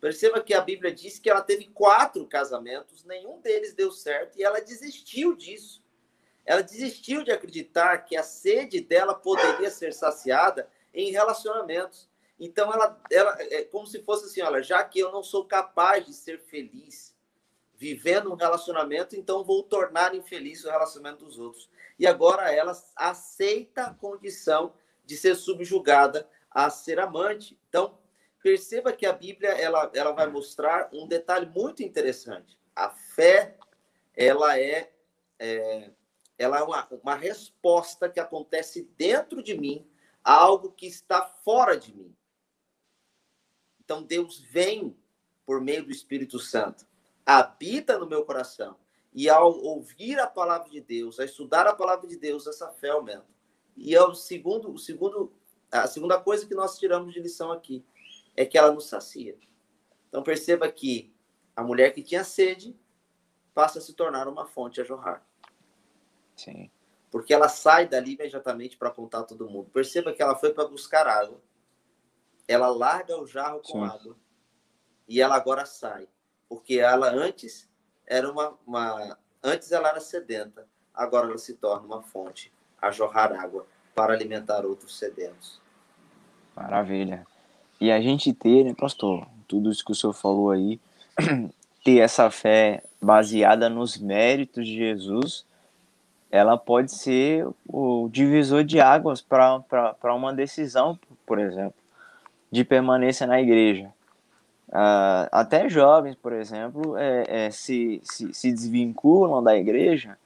Perceba 0.00 0.42
que 0.42 0.54
a 0.54 0.62
Bíblia 0.62 0.92
diz 0.94 1.18
que 1.18 1.28
ela 1.28 1.42
teve 1.42 1.66
quatro 1.68 2.26
casamentos, 2.26 3.04
nenhum 3.04 3.38
deles 3.40 3.74
deu 3.74 3.92
certo 3.92 4.38
e 4.38 4.42
ela 4.42 4.60
desistiu 4.60 5.36
disso. 5.36 5.84
Ela 6.44 6.62
desistiu 6.62 7.22
de 7.22 7.30
acreditar 7.30 7.98
que 7.98 8.16
a 8.16 8.22
sede 8.22 8.80
dela 8.80 9.14
poderia 9.14 9.70
ser 9.70 9.92
saciada 9.92 10.68
em 10.92 11.10
relacionamentos. 11.10 12.08
Então 12.40 12.72
ela, 12.72 13.00
ela 13.10 13.36
é 13.40 13.64
como 13.64 13.86
se 13.86 14.02
fosse 14.02 14.26
assim, 14.26 14.42
olha, 14.42 14.62
já 14.62 14.82
que 14.84 14.98
eu 14.98 15.12
não 15.12 15.22
sou 15.22 15.44
capaz 15.44 16.04
de 16.04 16.12
ser 16.12 16.40
feliz 16.40 17.13
vivendo 17.76 18.32
um 18.32 18.36
relacionamento, 18.36 19.16
então 19.16 19.44
vou 19.44 19.62
tornar 19.62 20.14
infeliz 20.14 20.64
o 20.64 20.70
relacionamento 20.70 21.24
dos 21.24 21.38
outros. 21.38 21.68
E 21.98 22.06
agora 22.06 22.52
ela 22.52 22.72
aceita 22.96 23.84
a 23.84 23.94
condição 23.94 24.74
de 25.04 25.16
ser 25.16 25.34
subjugada 25.34 26.28
a 26.50 26.70
ser 26.70 27.00
amante. 27.00 27.58
Então, 27.68 27.98
perceba 28.42 28.92
que 28.92 29.06
a 29.06 29.12
Bíblia 29.12 29.50
ela, 29.50 29.90
ela 29.94 30.12
vai 30.12 30.26
mostrar 30.26 30.88
um 30.92 31.06
detalhe 31.06 31.46
muito 31.46 31.82
interessante. 31.82 32.58
A 32.74 32.90
fé 32.90 33.56
ela 34.14 34.58
é, 34.58 34.92
é 35.38 35.90
ela 36.36 36.58
é 36.58 36.62
uma, 36.62 36.88
uma 37.02 37.14
resposta 37.14 38.08
que 38.08 38.18
acontece 38.18 38.90
dentro 38.96 39.42
de 39.42 39.56
mim 39.56 39.88
a 40.22 40.34
algo 40.34 40.72
que 40.72 40.86
está 40.86 41.22
fora 41.22 41.76
de 41.76 41.94
mim. 41.94 42.14
Então 43.84 44.02
Deus 44.02 44.40
vem 44.40 44.96
por 45.46 45.60
meio 45.60 45.84
do 45.84 45.92
Espírito 45.92 46.38
Santo, 46.38 46.86
habita 47.24 47.98
no 47.98 48.06
meu 48.06 48.24
coração. 48.24 48.76
E 49.12 49.28
ao 49.28 49.52
ouvir 49.52 50.18
a 50.18 50.26
palavra 50.26 50.68
de 50.68 50.80
Deus, 50.80 51.20
a 51.20 51.24
estudar 51.24 51.66
a 51.66 51.74
palavra 51.74 52.08
de 52.08 52.16
Deus, 52.16 52.46
essa 52.46 52.70
fé 52.72 52.90
aumenta. 52.90 53.26
E 53.76 53.94
é 53.94 54.02
o 54.02 54.14
segundo, 54.14 54.72
o 54.72 54.78
segundo, 54.78 55.32
a 55.70 55.86
segunda 55.86 56.20
coisa 56.20 56.46
que 56.46 56.54
nós 56.54 56.78
tiramos 56.78 57.12
de 57.12 57.20
lição 57.20 57.52
aqui 57.52 57.84
é 58.36 58.44
que 58.44 58.58
ela 58.58 58.72
nos 58.72 58.86
sacia. 58.86 59.38
Então 60.08 60.22
perceba 60.22 60.70
que 60.70 61.14
a 61.54 61.62
mulher 61.62 61.92
que 61.92 62.02
tinha 62.02 62.24
sede 62.24 62.76
passa 63.52 63.78
a 63.78 63.82
se 63.82 63.92
tornar 63.94 64.26
uma 64.26 64.46
fonte 64.46 64.80
a 64.80 64.84
jorrar. 64.84 65.24
Sim. 66.36 66.70
Porque 67.10 67.32
ela 67.32 67.48
sai 67.48 67.86
dali 67.86 68.14
imediatamente 68.14 68.76
para 68.76 68.88
apontar 68.88 69.24
todo 69.24 69.48
mundo. 69.48 69.70
Perceba 69.70 70.12
que 70.12 70.20
ela 70.20 70.34
foi 70.34 70.52
para 70.52 70.66
buscar 70.66 71.06
água. 71.06 71.40
Ela 72.46 72.68
larga 72.68 73.16
o 73.20 73.26
jarro 73.26 73.60
com 73.60 73.78
Sim. 73.78 73.84
água. 73.84 74.16
E 75.06 75.20
ela 75.20 75.36
agora 75.36 75.64
sai. 75.64 76.08
Porque 76.54 76.78
ela 76.78 77.10
antes 77.10 77.68
era 78.06 78.30
uma, 78.30 78.54
uma. 78.64 79.18
Antes 79.42 79.72
ela 79.72 79.88
era 79.88 79.98
sedenta. 79.98 80.68
Agora 80.94 81.26
ela 81.26 81.36
se 81.36 81.54
torna 81.54 81.84
uma 81.84 82.00
fonte 82.00 82.52
a 82.80 82.92
jorrar 82.92 83.32
água 83.32 83.66
para 83.92 84.12
alimentar 84.12 84.64
outros 84.64 84.96
sedentos. 84.96 85.60
Maravilha. 86.54 87.26
E 87.80 87.90
a 87.90 88.00
gente 88.00 88.32
ter, 88.32 88.64
né, 88.64 88.72
pastor, 88.72 89.26
tudo 89.48 89.68
isso 89.68 89.84
que 89.84 89.90
o 89.90 89.94
senhor 89.96 90.12
falou 90.12 90.52
aí, 90.52 90.80
ter 91.84 91.98
essa 91.98 92.30
fé 92.30 92.84
baseada 93.02 93.68
nos 93.68 93.98
méritos 93.98 94.64
de 94.64 94.76
Jesus, 94.76 95.44
ela 96.30 96.56
pode 96.56 96.92
ser 96.92 97.48
o 97.66 98.08
divisor 98.12 98.62
de 98.62 98.80
águas 98.80 99.20
para 99.20 100.14
uma 100.14 100.32
decisão, 100.32 100.96
por 101.26 101.40
exemplo, 101.40 101.74
de 102.48 102.64
permanência 102.64 103.26
na 103.26 103.40
igreja. 103.40 103.92
Uh, 104.74 105.30
até 105.30 105.68
jovens, 105.68 106.16
por 106.16 106.32
exemplo, 106.32 106.96
é, 106.96 107.46
é, 107.46 107.50
se, 107.52 108.00
se, 108.02 108.34
se 108.34 108.50
desvinculam 108.50 109.40
da 109.40 109.56
igreja 109.56 110.18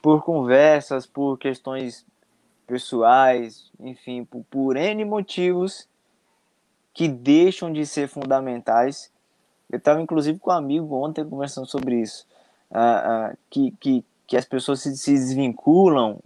por 0.00 0.22
conversas, 0.22 1.06
por 1.06 1.36
questões 1.36 2.06
pessoais, 2.68 3.68
enfim, 3.80 4.24
por, 4.24 4.44
por 4.48 4.76
N 4.76 5.04
motivos 5.04 5.88
que 6.92 7.08
deixam 7.08 7.72
de 7.72 7.84
ser 7.84 8.06
fundamentais. 8.06 9.10
Eu 9.68 9.78
estava 9.78 10.00
inclusive 10.00 10.38
com 10.38 10.50
um 10.52 10.54
amigo 10.54 10.94
ontem 10.94 11.28
conversando 11.28 11.66
sobre 11.66 12.00
isso, 12.00 12.24
uh, 12.70 13.32
uh, 13.32 13.38
que, 13.50 13.72
que, 13.80 14.04
que 14.24 14.36
as 14.36 14.44
pessoas 14.44 14.82
se, 14.82 14.96
se 14.96 15.10
desvinculam 15.14 16.20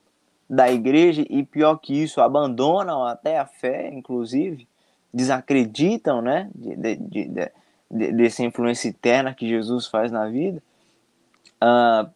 da 0.50 0.70
igreja 0.70 1.24
e 1.30 1.42
pior 1.42 1.78
que 1.78 1.94
isso, 1.94 2.20
abandonam 2.20 3.06
até 3.06 3.38
a 3.38 3.46
fé, 3.46 3.88
inclusive, 3.88 4.67
desacreditam, 5.12 6.20
né, 6.20 6.50
de, 6.54 6.76
de, 6.76 6.96
de, 6.96 7.50
de 7.90 8.12
dessa 8.12 8.42
influência 8.42 8.88
eterna 8.88 9.34
que 9.34 9.48
Jesus 9.48 9.86
faz 9.86 10.12
na 10.12 10.28
vida, 10.28 10.62
uh, 11.62 12.08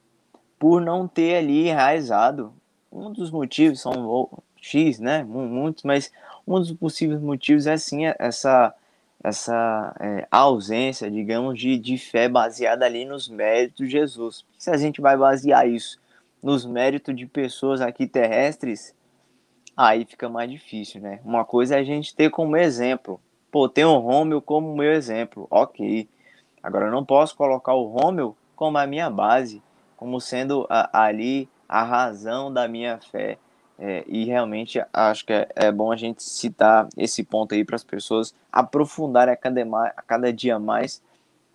por 0.58 0.80
não 0.80 1.08
ter 1.08 1.36
ali 1.36 1.68
enraizado. 1.68 2.52
Um 2.90 3.10
dos 3.10 3.30
motivos 3.30 3.80
são 3.80 4.28
X, 4.56 4.98
né, 4.98 5.24
muitos, 5.24 5.82
mas 5.82 6.12
um 6.46 6.58
dos 6.58 6.72
possíveis 6.72 7.20
motivos 7.20 7.66
é 7.66 7.76
sim 7.76 8.04
essa 8.18 8.74
essa 9.24 9.94
é, 10.00 10.26
ausência, 10.30 11.08
digamos, 11.08 11.56
de, 11.56 11.78
de 11.78 11.96
fé 11.96 12.28
baseada 12.28 12.84
ali 12.84 13.04
nos 13.04 13.28
méritos 13.28 13.86
de 13.86 13.92
Jesus. 13.92 14.44
Se 14.58 14.68
a 14.68 14.76
gente 14.76 15.00
vai 15.00 15.16
basear 15.16 15.68
isso 15.68 15.96
nos 16.42 16.66
méritos 16.66 17.14
de 17.14 17.24
pessoas 17.24 17.80
aqui 17.80 18.06
terrestres, 18.06 18.92
aí 19.76 20.04
fica 20.04 20.28
mais 20.28 20.50
difícil, 20.50 21.00
né? 21.00 21.20
Uma 21.24 21.44
coisa 21.44 21.76
é 21.76 21.80
a 21.80 21.84
gente 21.84 22.14
ter 22.14 22.30
como 22.30 22.56
exemplo. 22.56 23.20
Pô, 23.50 23.68
tem 23.68 23.84
o 23.84 23.98
Romeu 23.98 24.40
como 24.40 24.74
meu 24.74 24.92
exemplo, 24.92 25.46
ok. 25.50 26.08
Agora 26.62 26.86
eu 26.86 26.92
não 26.92 27.04
posso 27.04 27.36
colocar 27.36 27.74
o 27.74 27.88
Romeu 27.88 28.36
como 28.54 28.78
a 28.78 28.86
minha 28.86 29.10
base, 29.10 29.62
como 29.96 30.20
sendo 30.20 30.66
a, 30.70 31.04
ali 31.04 31.48
a 31.68 31.82
razão 31.82 32.52
da 32.52 32.68
minha 32.68 32.98
fé. 32.98 33.38
É, 33.78 34.04
e 34.06 34.24
realmente 34.24 34.80
acho 34.92 35.26
que 35.26 35.32
é, 35.32 35.48
é, 35.56 35.72
bom 35.72 35.90
a 35.90 35.96
gente 35.96 36.22
citar 36.22 36.88
esse 36.96 37.24
ponto 37.24 37.54
aí 37.54 37.64
para 37.64 37.74
as 37.74 37.82
pessoas 37.82 38.32
aprofundarem 38.52 39.34
a 39.34 39.36
cada, 39.36 39.60
a 39.96 40.02
cada 40.02 40.32
dia 40.32 40.58
mais 40.58 41.02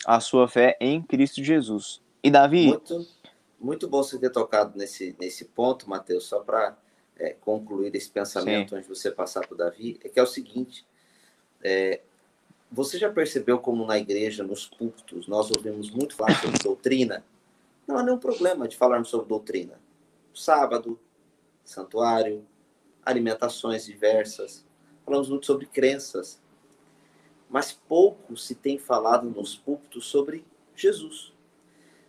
a 0.05 0.19
sua 0.19 0.47
fé 0.47 0.75
em 0.81 1.01
Cristo 1.01 1.43
Jesus. 1.43 2.01
E 2.21 2.29
Davi, 2.29 2.67
muito, 2.67 3.07
muito 3.59 3.87
bom 3.87 4.03
você 4.03 4.19
ter 4.19 4.31
tocado 4.31 4.77
nesse, 4.77 5.15
nesse 5.19 5.45
ponto, 5.45 5.89
Mateus, 5.89 6.25
só 6.25 6.39
para 6.41 6.75
é, 7.19 7.33
concluir 7.33 7.95
esse 7.95 8.09
pensamento 8.09 8.69
Sim. 8.69 8.75
antes 8.77 8.87
de 8.87 8.95
você 8.95 9.11
passar 9.11 9.45
para 9.45 9.53
o 9.53 9.57
Davi, 9.57 9.99
é 10.03 10.09
que 10.09 10.19
é 10.19 10.23
o 10.23 10.27
seguinte: 10.27 10.85
é, 11.63 12.01
você 12.71 12.97
já 12.97 13.11
percebeu 13.11 13.59
como 13.59 13.85
na 13.85 13.97
igreja, 13.97 14.43
nos 14.43 14.67
púlpitos, 14.67 15.27
nós 15.27 15.49
ouvimos 15.51 15.89
muito 15.89 16.15
falar 16.15 16.39
sobre 16.41 16.59
doutrina? 16.59 17.23
Não 17.87 17.97
há 17.97 18.03
nenhum 18.03 18.19
problema 18.19 18.67
de 18.67 18.75
falarmos 18.75 19.09
sobre 19.09 19.27
doutrina. 19.27 19.79
Sábado, 20.33 20.99
santuário, 21.63 22.45
alimentações 23.05 23.85
diversas, 23.85 24.65
falamos 25.05 25.29
muito 25.29 25.45
sobre 25.45 25.65
crenças. 25.65 26.41
Mas 27.49 27.71
pouco 27.71 28.35
se 28.35 28.53
tem 28.53 28.77
falado 28.77 29.29
nos 29.29 29.55
púlpitos 29.55 30.05
sobre 30.05 30.45
Jesus 30.75 31.37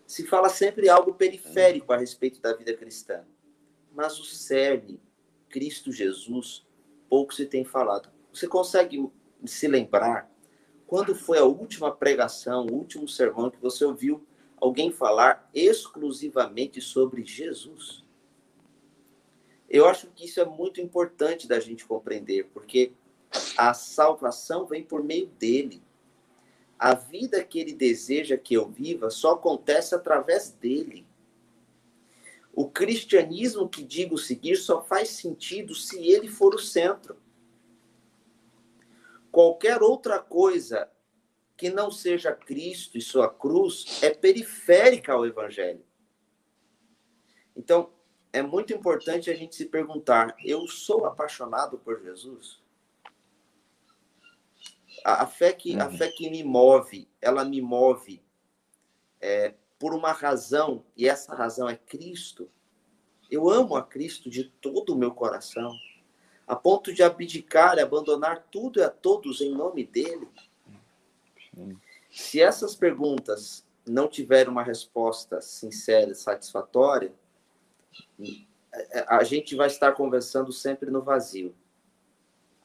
se 0.08 0.26
fala 0.26 0.48
sempre 0.48 0.88
algo 0.88 1.12
periférico 1.12 1.92
a 1.92 1.98
respeito 1.98 2.40
da 2.40 2.54
vida 2.54 2.72
cristã. 2.72 3.20
Mas 3.98 4.20
o 4.20 4.24
cerne, 4.24 5.00
Cristo 5.48 5.90
Jesus, 5.90 6.64
pouco 7.08 7.34
se 7.34 7.44
tem 7.44 7.64
falado. 7.64 8.08
Você 8.32 8.46
consegue 8.46 9.10
se 9.44 9.66
lembrar 9.66 10.30
quando 10.86 11.16
foi 11.16 11.36
a 11.38 11.44
última 11.44 11.90
pregação, 11.90 12.66
o 12.66 12.74
último 12.74 13.08
sermão 13.08 13.50
que 13.50 13.60
você 13.60 13.84
ouviu 13.84 14.24
alguém 14.60 14.92
falar 14.92 15.50
exclusivamente 15.52 16.80
sobre 16.80 17.24
Jesus? 17.24 18.04
Eu 19.68 19.84
acho 19.84 20.06
que 20.14 20.26
isso 20.26 20.40
é 20.40 20.44
muito 20.44 20.80
importante 20.80 21.48
da 21.48 21.58
gente 21.58 21.84
compreender, 21.84 22.44
porque 22.54 22.92
a 23.56 23.74
salvação 23.74 24.64
vem 24.64 24.84
por 24.84 25.02
meio 25.02 25.26
dele 25.26 25.82
a 26.78 26.94
vida 26.94 27.42
que 27.42 27.58
ele 27.58 27.72
deseja 27.72 28.36
que 28.36 28.54
eu 28.54 28.68
viva 28.68 29.10
só 29.10 29.32
acontece 29.32 29.92
através 29.92 30.52
dele. 30.52 31.04
Cristianismo 32.78 33.68
que 33.68 33.82
digo 33.82 34.16
seguir 34.16 34.54
só 34.54 34.80
faz 34.80 35.08
sentido 35.08 35.74
se 35.74 35.98
ele 36.06 36.28
for 36.28 36.54
o 36.54 36.60
centro. 36.60 37.20
Qualquer 39.32 39.82
outra 39.82 40.20
coisa 40.20 40.88
que 41.56 41.70
não 41.70 41.90
seja 41.90 42.32
Cristo 42.32 42.96
e 42.96 43.00
sua 43.00 43.28
cruz 43.28 44.00
é 44.00 44.10
periférica 44.10 45.12
ao 45.12 45.26
evangelho. 45.26 45.84
Então, 47.56 47.92
é 48.32 48.42
muito 48.42 48.72
importante 48.72 49.28
a 49.28 49.34
gente 49.34 49.56
se 49.56 49.64
perguntar: 49.64 50.36
eu 50.44 50.68
sou 50.68 51.04
apaixonado 51.04 51.78
por 51.78 52.00
Jesus? 52.00 52.62
A, 55.04 55.24
a 55.24 55.26
fé 55.26 55.52
que 55.52 55.74
uhum. 55.74 55.82
a 55.82 55.90
fé 55.90 56.12
que 56.12 56.30
me 56.30 56.44
move, 56.44 57.10
ela 57.20 57.44
me 57.44 57.60
move 57.60 58.22
é, 59.20 59.52
por 59.80 59.92
uma 59.92 60.12
razão 60.12 60.86
e 60.96 61.08
essa 61.08 61.34
razão 61.34 61.68
é 61.68 61.76
Cristo. 61.76 62.48
Eu 63.30 63.50
amo 63.50 63.76
a 63.76 63.82
Cristo 63.82 64.30
de 64.30 64.44
todo 64.44 64.94
o 64.94 64.96
meu 64.96 65.12
coração, 65.12 65.72
a 66.46 66.56
ponto 66.56 66.92
de 66.92 67.02
abdicar 67.02 67.76
e 67.76 67.80
abandonar 67.80 68.46
tudo 68.50 68.80
e 68.80 68.82
a 68.82 68.88
todos 68.88 69.40
em 69.40 69.54
nome 69.54 69.84
dele. 69.84 70.28
Se 72.10 72.40
essas 72.40 72.74
perguntas 72.74 73.66
não 73.86 74.08
tiverem 74.08 74.50
uma 74.50 74.62
resposta 74.62 75.40
sincera 75.40 76.10
e 76.10 76.14
satisfatória, 76.14 77.12
a 79.06 79.22
gente 79.24 79.54
vai 79.54 79.66
estar 79.66 79.92
conversando 79.92 80.52
sempre 80.52 80.90
no 80.90 81.02
vazio 81.02 81.54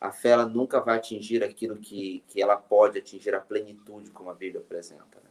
a 0.04 0.12
fé 0.12 0.32
ela 0.32 0.45
nunca 0.45 0.82
vai 0.82 0.97
atingir 0.97 1.41
aquilo 1.45 1.78
que, 1.78 2.26
que 2.28 2.41
ela 2.41 2.58
pode 2.58 2.99
atingir 2.99 3.34
a 3.34 3.39
plenitude, 3.39 4.12
como 4.12 4.30
a 4.30 4.34
Bíblia 4.34 4.60
apresenta. 4.60 5.17
Né? 5.23 5.30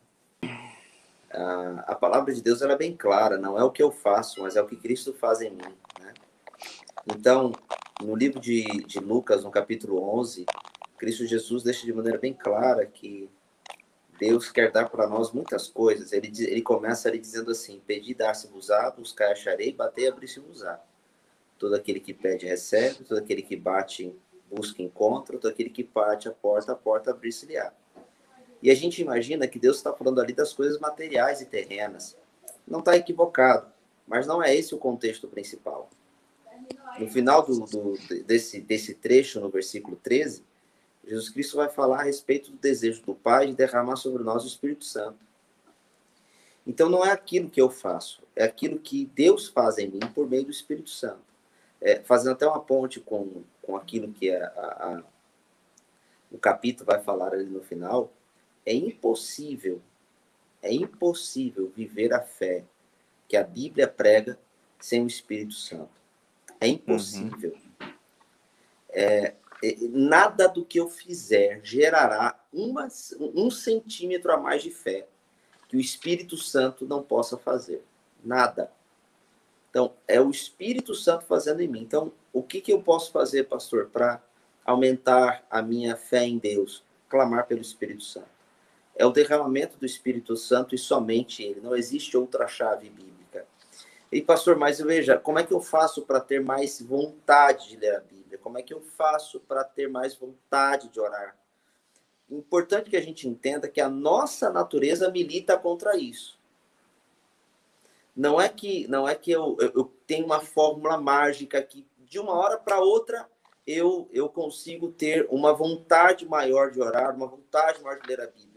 Ah, 1.35 1.85
a 1.89 1.95
palavra 1.95 2.33
de 2.33 2.43
Deus 2.43 2.61
ela 2.61 2.75
é 2.75 2.79
bem 2.79 2.95
clara, 2.95 3.39
não 3.39 3.59
é 3.59 3.65
o 3.65 3.71
que 3.71 3.83
eu 3.83 3.91
faço, 3.91 4.43
mas 4.43 4.57
é 4.57 4.63
o 4.63 4.67
que 4.67 4.77
Cristo 4.77 5.15
faz 5.15 5.41
em 5.41 5.51
mim. 5.51 5.77
Né? 6.01 6.15
Então, 7.07 7.53
no 8.03 8.15
livro 8.15 8.39
de, 8.39 8.65
de 8.85 8.99
Lucas, 8.99 9.43
no 9.43 9.51
capítulo 9.51 10.03
11, 10.19 10.45
Cristo 10.99 11.27
Jesus 11.27 11.63
deixa 11.63 11.87
de 11.87 11.93
maneira 11.93 12.19
bem 12.19 12.35
clara 12.35 12.85
que 12.87 13.31
Deus 14.19 14.51
quer 14.51 14.71
dar 14.71 14.89
para 14.89 15.09
nós 15.09 15.33
muitas 15.33 15.67
coisas. 15.67 16.13
Ele, 16.13 16.31
ele 16.45 16.63
começa 16.63 17.09
ali 17.09 17.19
dizendo 17.19 17.51
assim: 17.51 17.83
Pedi, 17.85 18.15
dar-se-vos-á, 18.15 18.91
buscar, 18.91 19.33
acharei, 19.33 19.73
bater, 19.73 20.13
abrir-se-vos-á. 20.13 20.81
Todo 21.59 21.75
aquele 21.75 21.99
que 21.99 22.15
pede, 22.15 22.47
recebe, 22.47 23.05
todo 23.05 23.19
aquele 23.19 23.43
que 23.43 23.57
bate, 23.57 24.15
busca 24.49 24.83
encontro, 24.83 25.39
todo 25.39 25.51
aquele 25.51 25.71
que 25.71 25.83
parte 25.83 26.29
a 26.29 26.33
porta, 26.33 26.73
a 26.73 26.77
porta 26.77 27.11
abrir-se-lhe-á. 27.11 27.73
E 28.63 28.71
a 28.71 28.75
gente 28.75 29.03
imagina 29.03 29.49
que 29.49 29.59
Deus 29.59 29.79
está 29.79 29.93
falando 29.93 30.21
ali 30.21 30.33
das 30.33 30.53
coisas 30.53 30.79
materiais 30.79 31.41
e 31.41 31.47
terrenas. 31.47 32.17
Não 32.67 32.79
está 32.79 32.97
equivocado, 32.97 33.67
mas 34.07 34.27
não 34.27 34.43
é 34.43 34.55
esse 34.55 34.75
o 34.75 34.79
contexto 34.79 35.27
principal. 35.27 35.91
No 36.99 37.09
final 37.09 37.45
do, 37.45 37.59
do, 37.67 37.99
desse, 38.25 38.61
desse 38.61 38.95
trecho, 38.95 39.41
no 39.41 39.49
versículo 39.49 39.97
13, 39.97 40.45
Jesus 41.05 41.29
Cristo 41.31 41.57
vai 41.57 41.69
falar 41.69 42.01
a 42.01 42.05
respeito 42.05 42.53
do 42.53 42.57
desejo 42.59 43.03
do 43.03 43.15
Pai 43.15 43.49
de 43.49 43.55
derramar 43.55 43.97
sobre 43.97 44.23
nós 44.23 44.45
o 44.45 44.47
Espírito 44.47 44.85
Santo. 44.85 45.19
Então 46.65 46.89
não 46.89 47.05
é 47.05 47.11
aquilo 47.11 47.51
que 47.51 47.61
eu 47.61 47.69
faço, 47.69 48.23
é 48.37 48.45
aquilo 48.45 48.79
que 48.79 49.07
Deus 49.07 49.49
faz 49.49 49.79
em 49.79 49.89
mim 49.89 50.01
por 50.15 50.29
meio 50.29 50.45
do 50.45 50.51
Espírito 50.53 50.91
Santo 50.91 51.33
é, 51.83 52.01
fazendo 52.01 52.33
até 52.33 52.47
uma 52.47 52.61
ponte 52.61 53.01
com, 53.01 53.43
com 53.61 53.77
aquilo 53.77 54.13
que 54.13 54.31
a, 54.31 54.47
a, 54.47 55.03
o 56.31 56.39
capítulo 56.39 56.87
vai 56.87 57.01
falar 57.03 57.35
ali 57.35 57.45
no 57.45 57.61
final, 57.61 58.11
é 58.65 58.75
impossível, 58.75 59.81
é 60.63 60.73
impossível 60.73 61.73
viver 61.75 62.13
a 62.13 62.21
fé 62.21 62.65
que 63.29 63.37
a 63.37 63.43
Bíblia 63.43 63.89
prega 63.89 64.39
sem 64.79 65.03
o 65.03 65.07
Espírito 65.07 65.55
Santo. 65.55 65.91
É 66.61 66.67
impossível. 66.67 67.57
Uhum. 67.81 67.93
É, 68.91 69.35
é 69.65 69.77
nada 69.91 70.49
do 70.49 70.65
que 70.65 70.79
eu 70.79 70.89
fizer 70.89 71.61
gerará 71.65 72.39
uma, 72.53 72.89
um 73.19 73.51
centímetro 73.51 74.33
a 74.33 74.37
mais 74.37 74.63
de 74.63 74.71
fé 74.71 75.07
que 75.69 75.77
o 75.77 75.81
Espírito 75.81 76.37
Santo 76.37 76.87
não 76.87 77.03
possa 77.03 77.39
fazer. 77.39 77.83
Nada. 78.23 78.71
Então, 79.71 79.95
é 80.07 80.21
o 80.21 80.31
Espírito 80.31 80.95
Santo 80.95 81.25
fazendo 81.25 81.63
em 81.63 81.69
mim. 81.69 81.81
Então, 81.81 82.13
o 82.31 82.43
que, 82.43 82.61
que 82.61 82.73
eu 82.73 82.83
posso 82.83 83.11
fazer, 83.11 83.45
pastor, 83.45 83.89
para 83.89 84.23
aumentar 84.65 85.47
a 85.51 85.63
minha 85.63 85.97
fé 85.97 86.25
em 86.25 86.37
Deus? 86.37 86.85
Clamar 87.09 87.47
pelo 87.47 87.63
Espírito 87.63 88.05
Santo. 88.05 88.29
É 88.95 89.07
o 89.07 89.11
derramamento 89.11 89.79
do 89.79 89.87
Espírito 89.87 90.37
Santo 90.37 90.75
e 90.75 90.79
somente 90.79 91.43
ele. 91.43 91.61
Não 91.61 91.75
existe 91.75 92.17
outra 92.17 92.47
chave 92.47 92.91
bíblica. 92.91 93.47
E, 94.11 94.21
pastor, 94.21 94.57
mas 94.57 94.79
veja, 94.81 95.19
como 95.19 95.39
é 95.39 95.45
que 95.45 95.53
eu 95.53 95.61
faço 95.61 96.03
para 96.03 96.21
ter 96.21 96.41
mais 96.41 96.81
vontade 96.81 97.71
de 97.71 97.77
ler 97.77 97.97
a 97.97 98.01
Bíblia? 98.01 98.39
Como 98.39 98.59
é 98.59 98.63
que 98.63 98.75
eu 98.75 98.81
faço 98.81 99.41
para 99.41 99.65
ter 99.65 99.89
mais 99.89 100.15
vontade 100.15 100.89
de 100.89 101.01
orar? 101.01 101.37
Importante 102.31 102.91
que 102.91 102.97
a 102.97 103.03
gente 103.03 103.29
entenda 103.29 103.69
que 103.69 103.81
a 103.81 103.89
nossa 103.89 104.51
natureza 104.51 105.11
milita 105.11 105.57
contra 105.59 105.97
isso. 105.97 106.39
Não 108.15 108.39
é 108.39 108.49
que 108.49 108.87
não 108.89 109.09
é 109.09 109.15
que 109.15 109.31
eu, 109.31 109.57
eu, 109.59 109.73
eu 109.75 109.93
tenho 110.07 110.27
uma 110.27 110.41
fórmula 110.41 110.99
mágica 110.99 111.63
que 111.63 111.87
de 112.13 112.19
uma 112.19 112.35
hora 112.35 112.59
para 112.59 112.79
outra, 112.79 113.27
eu, 113.67 114.07
eu 114.13 114.29
consigo 114.29 114.93
ter 114.93 115.27
uma 115.31 115.55
vontade 115.55 116.27
maior 116.29 116.71
de 116.71 116.79
orar, 116.79 117.17
uma 117.17 117.27
vontade 117.27 117.83
maior 117.83 117.99
de 117.99 118.07
ler 118.07 118.21
a 118.21 118.27
Bíblia. 118.27 118.52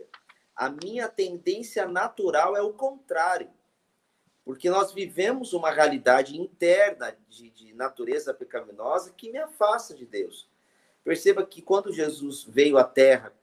A 0.56 0.70
minha 0.70 1.10
tendência 1.10 1.88
natural 1.88 2.56
é 2.56 2.62
o 2.62 2.74
contrário. 2.74 3.50
Porque 4.46 4.70
nós 4.70 4.94
vivemos 4.94 5.54
uma 5.54 5.72
realidade 5.72 6.40
interna 6.40 7.18
de, 7.28 7.50
de 7.50 7.74
natureza 7.74 8.34
pecaminosa 8.34 9.12
que 9.12 9.32
me 9.32 9.40
afasta 9.40 9.94
de 9.94 10.06
Deus. 10.06 10.48
Perceba 11.04 11.46
que 11.46 11.62
quando 11.62 11.92
Jesus 11.92 12.44
veio 12.44 12.78
à 12.78 12.84
Terra 12.84 13.34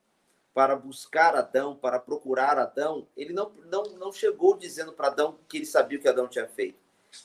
para 0.54 0.76
buscar 0.76 1.34
Adão, 1.34 1.76
para 1.76 1.98
procurar 1.98 2.58
Adão, 2.58 3.06
ele 3.16 3.32
não, 3.32 3.50
não, 3.66 3.84
não 3.84 4.12
chegou 4.12 4.56
dizendo 4.56 4.92
para 4.92 5.08
Adão 5.08 5.38
que 5.48 5.58
ele 5.58 5.66
sabia 5.66 5.98
o 5.98 6.00
que 6.00 6.08
Adão 6.08 6.28
tinha 6.28 6.46
feito. 6.48 6.78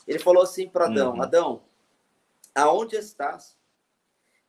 Ele 0.08 0.20
falou 0.20 0.44
assim 0.44 0.70
para 0.70 0.86
Adão: 0.86 1.14
uhum. 1.14 1.22
Adão, 1.22 1.64
aonde 2.54 2.96
estás? 2.96 3.57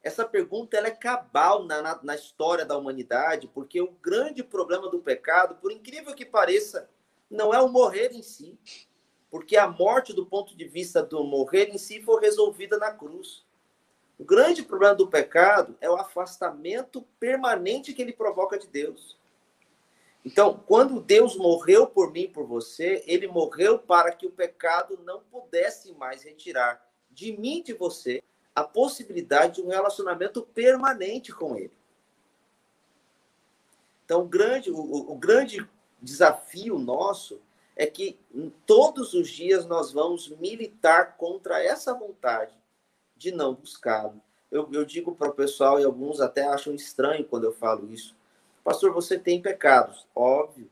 Essa 0.09 0.25
pergunta 0.25 0.75
ela 0.75 0.87
é 0.87 0.91
cabal 0.91 1.65
na, 1.65 1.83
na, 1.83 2.01
na, 2.03 2.15
história 2.15 2.65
da 2.65 2.79
humanidade, 2.79 3.47
porque 3.53 3.79
o 3.79 3.91
grande 4.03 4.43
problema 4.43 4.89
do 4.89 5.01
pecado, 5.01 5.57
por 5.57 5.71
incrível 5.71 6.15
que 6.15 6.25
pareça, 6.25 6.89
não 7.31 7.53
é 7.53 7.61
o 7.61 7.69
morrer 7.69 8.11
em 8.15 8.23
si, 8.23 8.59
porque 9.31 9.55
a 9.55 9.69
morte, 9.69 10.15
do 10.15 10.25
ponto 10.25 10.57
de 10.57 10.65
vista 10.65 11.03
do 11.03 11.23
morrer 11.25 11.69
em 11.69 11.77
si, 11.77 12.01
foi 12.01 12.23
resolvida 12.23 12.79
na 12.79 12.91
cruz. 12.91 13.45
O 14.19 14.25
grande 14.25 14.63
problema 14.63 14.95
do 14.95 15.07
pecado 15.07 15.77
é 15.79 15.91
o 15.91 15.97
afastamento 15.97 17.03
permanente 17.21 17.93
que 17.93 18.01
ele 18.01 18.15
provoca 18.15 18.59
de 18.59 18.67
Deus. 18.67 19.19
Então, 20.25 20.59
quando 20.67 21.03
Deus 21.03 21.37
morreu 21.37 21.87
por 21.87 22.11
mim, 22.11 22.31
por 22.31 22.47
você, 22.47 23.05
ele 23.07 23.29
morreu 23.29 23.79
para 23.79 24.11
que 24.11 24.27
o 24.27 24.33
pecado 24.33 24.99
não 25.05 25.21
pudesse 25.21 25.93
mais 25.93 26.23
retirar 26.23 26.83
de 27.11 27.37
mim, 27.37 27.63
de 27.63 27.75
você, 27.75 28.23
a 28.59 28.65
possibilidade 28.65 29.57
de 29.57 29.63
um 29.63 29.69
relacionamento 29.69 30.43
permanente 30.43 31.33
com 31.33 31.57
ele. 31.57 31.73
Então, 34.05 34.23
o 34.23 34.29
grande, 34.29 34.71
o, 34.71 34.79
o 34.79 35.15
grande 35.17 35.69
desafio 36.01 36.79
nosso 36.79 37.41
é 37.77 37.87
que 37.87 38.19
todos 38.67 39.15
os 39.15 39.29
dias 39.29 39.67
nós 39.67 39.93
vamos 39.93 40.29
militar 40.29 41.17
contra 41.17 41.63
essa 41.63 41.95
vontade 41.95 42.53
de 43.17 43.31
não 43.31 43.55
buscá-lo. 43.55 44.21
Eu, 44.51 44.69
eu 44.73 44.85
digo 44.85 45.15
para 45.15 45.29
o 45.29 45.35
pessoal, 45.35 45.79
e 45.79 45.85
alguns 45.85 46.21
até 46.21 46.47
acham 46.47 46.75
estranho 46.75 47.25
quando 47.25 47.45
eu 47.45 47.53
falo 47.53 47.93
isso. 47.93 48.17
Pastor, 48.65 48.93
você 48.93 49.19
tem 49.19 49.41
pecados, 49.41 50.07
óbvio. 50.15 50.71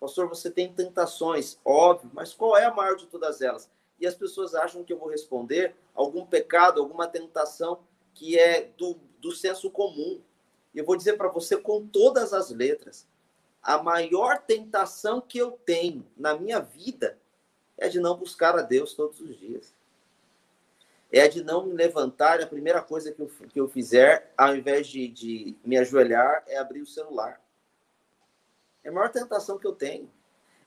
Pastor, 0.00 0.28
você 0.28 0.50
tem 0.50 0.72
tentações, 0.72 1.58
óbvio. 1.64 2.10
Mas 2.14 2.32
qual 2.32 2.56
é 2.56 2.64
a 2.64 2.74
maior 2.74 2.96
de 2.96 3.06
todas 3.06 3.40
elas? 3.42 3.68
E 3.98 4.06
as 4.06 4.14
pessoas 4.14 4.54
acham 4.54 4.84
que 4.84 4.92
eu 4.92 4.98
vou 4.98 5.08
responder 5.08 5.74
algum 5.94 6.26
pecado, 6.26 6.80
alguma 6.80 7.06
tentação 7.06 7.80
que 8.14 8.38
é 8.38 8.70
do, 8.76 8.96
do 9.20 9.32
senso 9.32 9.70
comum. 9.70 10.20
E 10.74 10.78
eu 10.78 10.84
vou 10.84 10.96
dizer 10.96 11.14
para 11.14 11.28
você 11.28 11.56
com 11.56 11.86
todas 11.86 12.32
as 12.32 12.50
letras: 12.50 13.06
a 13.62 13.82
maior 13.82 14.42
tentação 14.42 15.20
que 15.20 15.38
eu 15.38 15.52
tenho 15.52 16.06
na 16.16 16.36
minha 16.36 16.60
vida 16.60 17.18
é 17.78 17.88
de 17.88 18.00
não 18.00 18.16
buscar 18.16 18.58
a 18.58 18.62
Deus 18.62 18.94
todos 18.94 19.20
os 19.20 19.38
dias 19.38 19.76
é 21.10 21.28
de 21.28 21.42
não 21.42 21.66
me 21.66 21.72
levantar. 21.72 22.40
A 22.40 22.46
primeira 22.46 22.82
coisa 22.82 23.12
que 23.12 23.20
eu, 23.20 23.30
que 23.48 23.60
eu 23.60 23.68
fizer, 23.68 24.32
ao 24.36 24.56
invés 24.56 24.86
de, 24.86 25.08
de 25.08 25.56
me 25.64 25.76
ajoelhar, 25.76 26.44
é 26.46 26.58
abrir 26.58 26.82
o 26.82 26.86
celular. 26.86 27.40
É 28.82 28.88
a 28.88 28.92
maior 28.92 29.10
tentação 29.10 29.58
que 29.58 29.66
eu 29.66 29.72
tenho. 29.72 30.10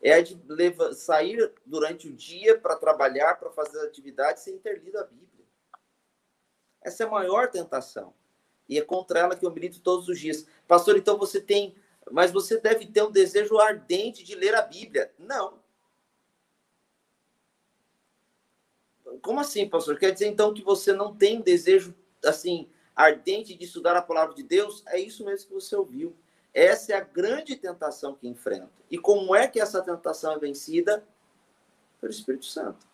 É 0.01 0.13
a 0.13 0.21
de 0.21 0.39
levar, 0.47 0.93
sair 0.93 1.51
durante 1.65 2.07
o 2.07 2.13
dia 2.13 2.57
para 2.57 2.75
trabalhar, 2.75 3.35
para 3.35 3.49
fazer 3.49 3.79
atividades 3.81 4.43
sem 4.43 4.57
ter 4.57 4.81
lido 4.81 4.97
a 4.97 5.03
Bíblia. 5.03 5.45
Essa 6.81 7.03
é 7.03 7.07
a 7.07 7.09
maior 7.09 7.49
tentação. 7.51 8.13
E 8.67 8.77
é 8.77 8.81
contra 8.81 9.19
ela 9.19 9.35
que 9.35 9.45
eu 9.45 9.51
milito 9.51 9.81
todos 9.81 10.07
os 10.07 10.19
dias. 10.19 10.45
Pastor, 10.67 10.95
então 10.95 11.17
você 11.17 11.41
tem. 11.41 11.75
Mas 12.11 12.31
você 12.31 12.59
deve 12.59 12.85
ter 12.85 13.03
um 13.03 13.11
desejo 13.11 13.57
ardente 13.57 14.23
de 14.23 14.35
ler 14.35 14.55
a 14.55 14.61
Bíblia. 14.61 15.11
Não. 15.17 15.59
Como 19.21 19.39
assim, 19.39 19.67
pastor? 19.67 19.97
Quer 19.97 20.11
dizer 20.11 20.27
então 20.27 20.53
que 20.53 20.61
você 20.61 20.93
não 20.93 21.15
tem 21.15 21.41
desejo 21.41 21.93
assim 22.23 22.69
ardente 22.95 23.55
de 23.55 23.65
estudar 23.65 23.95
a 23.95 24.01
palavra 24.01 24.35
de 24.35 24.43
Deus? 24.43 24.83
É 24.87 24.99
isso 24.99 25.25
mesmo 25.25 25.47
que 25.47 25.53
você 25.53 25.75
ouviu. 25.75 26.15
Essa 26.53 26.93
é 26.93 26.95
a 26.95 27.01
grande 27.01 27.55
tentação 27.55 28.15
que 28.15 28.27
enfrenta. 28.27 28.71
E 28.89 28.97
como 28.97 29.35
é 29.35 29.47
que 29.47 29.59
essa 29.59 29.81
tentação 29.81 30.33
é 30.33 30.39
vencida? 30.39 31.03
Pelo 31.99 32.11
Espírito 32.11 32.45
Santo. 32.45 32.87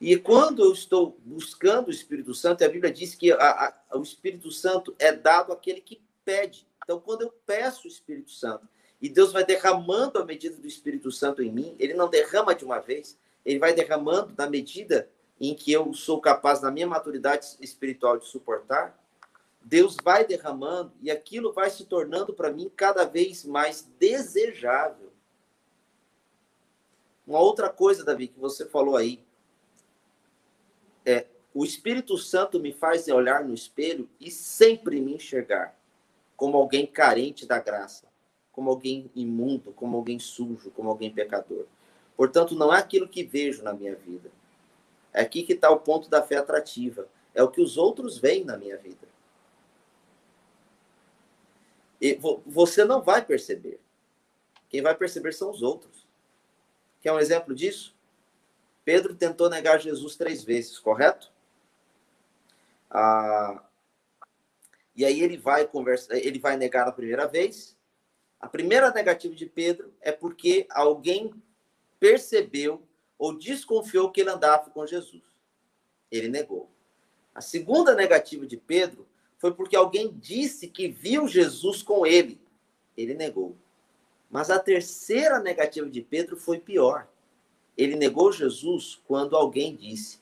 E 0.00 0.16
quando 0.16 0.62
eu 0.62 0.72
estou 0.72 1.16
buscando 1.24 1.88
o 1.88 1.90
Espírito 1.90 2.34
Santo, 2.34 2.64
a 2.64 2.68
Bíblia 2.68 2.92
diz 2.92 3.14
que 3.14 3.32
a, 3.32 3.38
a, 3.90 3.96
o 3.96 4.02
Espírito 4.02 4.50
Santo 4.50 4.94
é 4.98 5.12
dado 5.12 5.52
àquele 5.52 5.80
que 5.80 6.02
pede. 6.24 6.66
Então, 6.82 7.00
quando 7.00 7.22
eu 7.22 7.32
peço 7.46 7.84
o 7.84 7.90
Espírito 7.90 8.30
Santo 8.30 8.68
e 9.00 9.08
Deus 9.08 9.32
vai 9.32 9.44
derramando 9.44 10.18
a 10.18 10.24
medida 10.24 10.56
do 10.56 10.66
Espírito 10.66 11.10
Santo 11.10 11.42
em 11.42 11.50
mim, 11.50 11.74
ele 11.78 11.94
não 11.94 12.08
derrama 12.08 12.54
de 12.54 12.64
uma 12.64 12.80
vez, 12.80 13.18
ele 13.44 13.58
vai 13.58 13.72
derramando 13.72 14.34
na 14.36 14.48
medida 14.48 15.08
em 15.40 15.54
que 15.54 15.72
eu 15.72 15.92
sou 15.94 16.20
capaz, 16.20 16.60
na 16.60 16.70
minha 16.70 16.86
maturidade 16.86 17.56
espiritual, 17.60 18.18
de 18.18 18.26
suportar. 18.26 18.98
Deus 19.64 19.96
vai 20.02 20.26
derramando 20.26 20.92
e 21.00 21.10
aquilo 21.10 21.52
vai 21.52 21.70
se 21.70 21.86
tornando 21.86 22.34
para 22.34 22.52
mim 22.52 22.70
cada 22.76 23.04
vez 23.04 23.44
mais 23.44 23.88
desejável. 23.98 25.10
Uma 27.26 27.40
outra 27.40 27.70
coisa, 27.70 28.04
Davi, 28.04 28.28
que 28.28 28.38
você 28.38 28.66
falou 28.66 28.96
aí, 28.96 29.24
é 31.06 31.26
o 31.54 31.64
Espírito 31.64 32.18
Santo 32.18 32.60
me 32.60 32.72
faz 32.72 33.08
olhar 33.08 33.42
no 33.42 33.54
espelho 33.54 34.08
e 34.20 34.30
sempre 34.30 35.00
me 35.00 35.14
enxergar 35.14 35.74
como 36.36 36.58
alguém 36.58 36.86
carente 36.86 37.46
da 37.46 37.58
graça, 37.58 38.06
como 38.52 38.68
alguém 38.68 39.10
imundo, 39.14 39.72
como 39.72 39.96
alguém 39.96 40.18
sujo, 40.18 40.70
como 40.72 40.90
alguém 40.90 41.12
pecador. 41.12 41.64
Portanto, 42.16 42.54
não 42.54 42.74
é 42.74 42.78
aquilo 42.78 43.08
que 43.08 43.24
vejo 43.24 43.62
na 43.62 43.72
minha 43.72 43.94
vida. 43.94 44.30
É 45.12 45.22
aqui 45.22 45.42
que 45.42 45.54
está 45.54 45.70
o 45.70 45.80
ponto 45.80 46.10
da 46.10 46.22
fé 46.22 46.36
atrativa. 46.36 47.08
É 47.34 47.42
o 47.42 47.50
que 47.50 47.60
os 47.60 47.78
outros 47.78 48.18
veem 48.18 48.44
na 48.44 48.56
minha 48.56 48.76
vida. 48.76 49.13
Você 52.46 52.84
não 52.84 53.02
vai 53.02 53.24
perceber. 53.24 53.80
Quem 54.68 54.82
vai 54.82 54.94
perceber 54.94 55.32
são 55.32 55.50
os 55.50 55.62
outros. 55.62 56.06
Quer 57.00 57.12
um 57.12 57.18
exemplo 57.18 57.54
disso? 57.54 57.94
Pedro 58.84 59.14
tentou 59.14 59.48
negar 59.48 59.80
Jesus 59.80 60.16
três 60.16 60.42
vezes, 60.44 60.78
correto? 60.78 61.32
Ah, 62.90 63.62
e 64.94 65.04
aí 65.04 65.22
ele 65.22 65.36
vai 65.36 65.66
conversa, 65.66 66.16
ele 66.16 66.38
vai 66.38 66.56
negar 66.56 66.86
a 66.86 66.92
primeira 66.92 67.26
vez. 67.26 67.76
A 68.38 68.48
primeira 68.48 68.90
negativa 68.90 69.34
de 69.34 69.46
Pedro 69.46 69.92
é 70.00 70.12
porque 70.12 70.66
alguém 70.70 71.32
percebeu 71.98 72.82
ou 73.18 73.36
desconfiou 73.36 74.10
que 74.10 74.20
ele 74.20 74.30
andava 74.30 74.70
com 74.70 74.86
Jesus. 74.86 75.22
Ele 76.10 76.28
negou. 76.28 76.70
A 77.34 77.40
segunda 77.40 77.94
negativa 77.94 78.46
de 78.46 78.56
Pedro 78.56 79.06
foi 79.38 79.52
porque 79.52 79.76
alguém 79.76 80.12
disse 80.12 80.68
que 80.68 80.88
viu 80.88 81.28
Jesus 81.28 81.82
com 81.82 82.06
ele. 82.06 82.40
Ele 82.96 83.14
negou. 83.14 83.56
Mas 84.30 84.50
a 84.50 84.58
terceira 84.58 85.38
negativa 85.38 85.88
de 85.88 86.00
Pedro 86.00 86.36
foi 86.36 86.58
pior. 86.58 87.06
Ele 87.76 87.96
negou 87.96 88.32
Jesus 88.32 89.00
quando 89.06 89.36
alguém 89.36 89.76
disse 89.76 90.20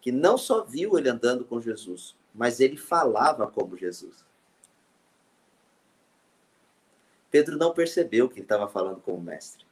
que 0.00 0.10
não 0.10 0.36
só 0.36 0.64
viu 0.64 0.98
ele 0.98 1.08
andando 1.08 1.44
com 1.44 1.60
Jesus, 1.60 2.16
mas 2.34 2.60
ele 2.60 2.76
falava 2.76 3.46
como 3.46 3.76
Jesus. 3.76 4.24
Pedro 7.30 7.56
não 7.56 7.72
percebeu 7.72 8.28
que 8.28 8.34
ele 8.34 8.42
estava 8.42 8.68
falando 8.68 9.00
como 9.00 9.22
mestre. 9.22 9.64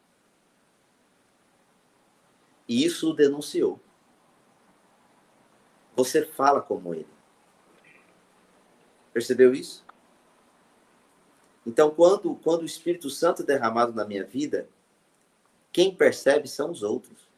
E 2.66 2.84
isso 2.84 3.10
o 3.10 3.14
denunciou. 3.14 3.80
Você 5.94 6.24
fala 6.24 6.62
como 6.62 6.94
ele. 6.94 7.19
Percebeu 9.12 9.54
isso? 9.54 9.84
Então, 11.66 11.90
quando, 11.90 12.34
quando 12.36 12.62
o 12.62 12.66
Espírito 12.66 13.10
Santo 13.10 13.42
é 13.42 13.46
derramado 13.46 13.92
na 13.92 14.04
minha 14.04 14.24
vida, 14.24 14.68
quem 15.72 15.94
percebe 15.94 16.48
são 16.48 16.70
os 16.70 16.82
outros. 16.82 17.28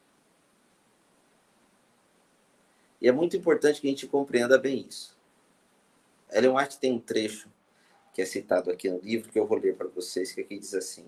E 3.01 3.07
é 3.07 3.11
muito 3.11 3.35
importante 3.35 3.81
que 3.81 3.87
a 3.87 3.89
gente 3.89 4.07
compreenda 4.07 4.57
bem 4.57 4.85
isso. 4.87 5.17
Ellen 6.31 6.55
White 6.55 6.79
tem 6.79 6.93
um 6.93 6.99
trecho 6.99 7.49
que 8.13 8.21
é 8.21 8.25
citado 8.25 8.71
aqui 8.71 8.89
no 8.89 8.99
livro, 8.99 9.29
que 9.29 9.37
eu 9.37 9.45
vou 9.45 9.57
ler 9.57 9.75
para 9.75 9.87
vocês, 9.87 10.31
que 10.31 10.41
aqui 10.41 10.57
diz 10.57 10.73
assim: 10.73 11.05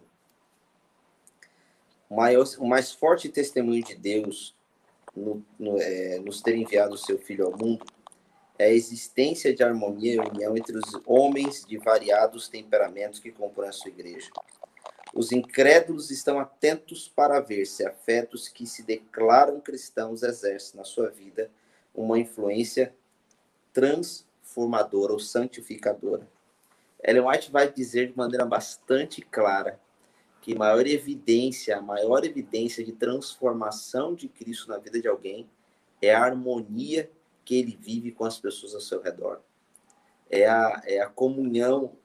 o, 2.10 2.16
maior, 2.16 2.46
o 2.60 2.68
mais 2.68 2.92
forte 2.92 3.30
testemunho 3.30 3.84
de 3.84 3.96
Deus 3.96 4.54
no, 5.16 5.44
no, 5.58 5.80
é, 5.80 6.20
nos 6.20 6.42
ter 6.42 6.56
enviado 6.56 6.96
o 6.96 6.98
seu 6.98 7.18
Filho 7.18 7.46
ao 7.46 7.58
mundo 7.58 7.86
é 8.58 8.66
a 8.66 8.74
existência 8.74 9.54
de 9.54 9.64
harmonia 9.64 10.16
e 10.16 10.20
união 10.20 10.56
entre 10.56 10.78
os 10.78 11.02
homens 11.06 11.66
de 11.66 11.78
variados 11.78 12.48
temperamentos 12.48 13.20
que 13.20 13.32
compõem 13.32 13.68
a 13.68 13.72
sua 13.72 13.90
igreja. 13.90 14.32
Os 15.14 15.32
incrédulos 15.32 16.12
estão 16.12 16.40
atentos 16.40 17.08
para 17.08 17.40
ver 17.40 17.66
se 17.66 17.86
afetos 17.86 18.48
que 18.48 18.66
se 18.66 18.84
declaram 18.84 19.60
cristãos 19.62 20.24
exercem 20.24 20.78
na 20.78 20.84
sua 20.84 21.10
vida 21.10 21.50
uma 21.94 22.20
influência 22.20 22.94
transformadora 23.72 25.14
ou 25.14 25.20
santificadora. 25.20 26.28
Ellen 27.04 27.28
White 27.28 27.52
vai 27.52 27.72
dizer 27.72 28.08
de 28.08 28.18
maneira 28.18 28.46
bastante 28.46 29.22
clara 29.22 29.80
que 30.42 30.56
maior 30.56 30.86
evidência, 30.86 31.78
a 31.78 31.82
maior 31.82 32.24
evidência 32.24 32.84
de 32.84 32.92
transformação 32.92 34.14
de 34.14 34.28
Cristo 34.28 34.70
na 34.70 34.78
vida 34.78 35.02
de 35.02 35.08
alguém 35.08 35.50
é 36.02 36.14
a 36.14 36.24
harmonia 36.24 37.10
que 37.46 37.56
ele 37.56 37.78
vive 37.80 38.12
com 38.12 38.26
as 38.26 38.40
pessoas 38.40 38.74
ao 38.74 38.82
seu 38.82 39.02
redor. 39.02 39.42
É 40.30 40.48
a, 40.48 40.82
é 40.86 41.00
a 41.00 41.08
comunhão, 41.08 41.96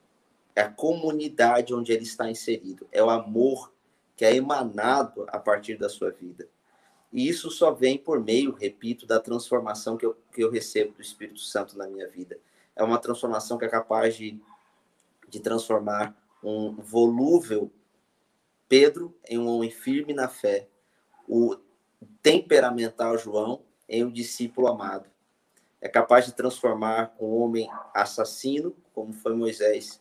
é 0.55 0.61
a 0.61 0.71
comunidade 0.71 1.75
onde 1.75 1.91
ele 1.91 2.05
está 2.05 2.31
inserido, 2.31 2.87
é 2.93 3.03
o 3.03 3.09
amor 3.09 3.73
que 4.15 4.25
é 4.25 4.37
emanado 4.37 5.25
a 5.29 5.39
partir 5.39 5.79
da 5.79 5.89
sua 5.89 6.11
vida. 6.11 6.47
E 7.11 7.27
isso 7.27 7.51
só 7.51 7.73
vem 7.73 7.99
por 7.99 8.23
meio, 8.23 8.53
repito, 8.53 9.07
da 9.07 9.19
transformação 9.19 9.97
que 9.97 10.05
eu, 10.05 10.17
que 10.33 10.45
eu 10.45 10.51
recebo 10.51 10.93
do 10.93 11.01
Espírito 11.01 11.41
Santo 11.41 11.77
na 11.77 11.89
minha 11.89 12.07
vida. 12.07 12.39
É 12.77 12.85
uma 12.85 12.99
transformação 12.99 13.59
que 13.59 13.65
é 13.65 13.69
capaz 13.69 14.15
de, 14.15 14.39
de 15.29 15.41
transformar 15.41 16.15
um 16.45 16.73
volúvel 16.77 17.73
Pedro 18.69 19.17
em 19.29 19.39
um 19.39 19.49
homem 19.49 19.71
firme 19.71 20.13
na 20.15 20.29
fé, 20.29 20.69
o 21.27 21.57
temperamental 22.23 23.19
João 23.19 23.63
em 23.89 24.05
um 24.05 24.13
discípulo 24.13 24.69
amado. 24.69 25.11
É 25.81 25.89
capaz 25.89 26.27
de 26.27 26.33
transformar 26.33 27.15
um 27.19 27.35
homem 27.37 27.69
assassino, 27.95 28.77
como 28.95 29.13
foi 29.13 29.35
Moisés, 29.35 30.01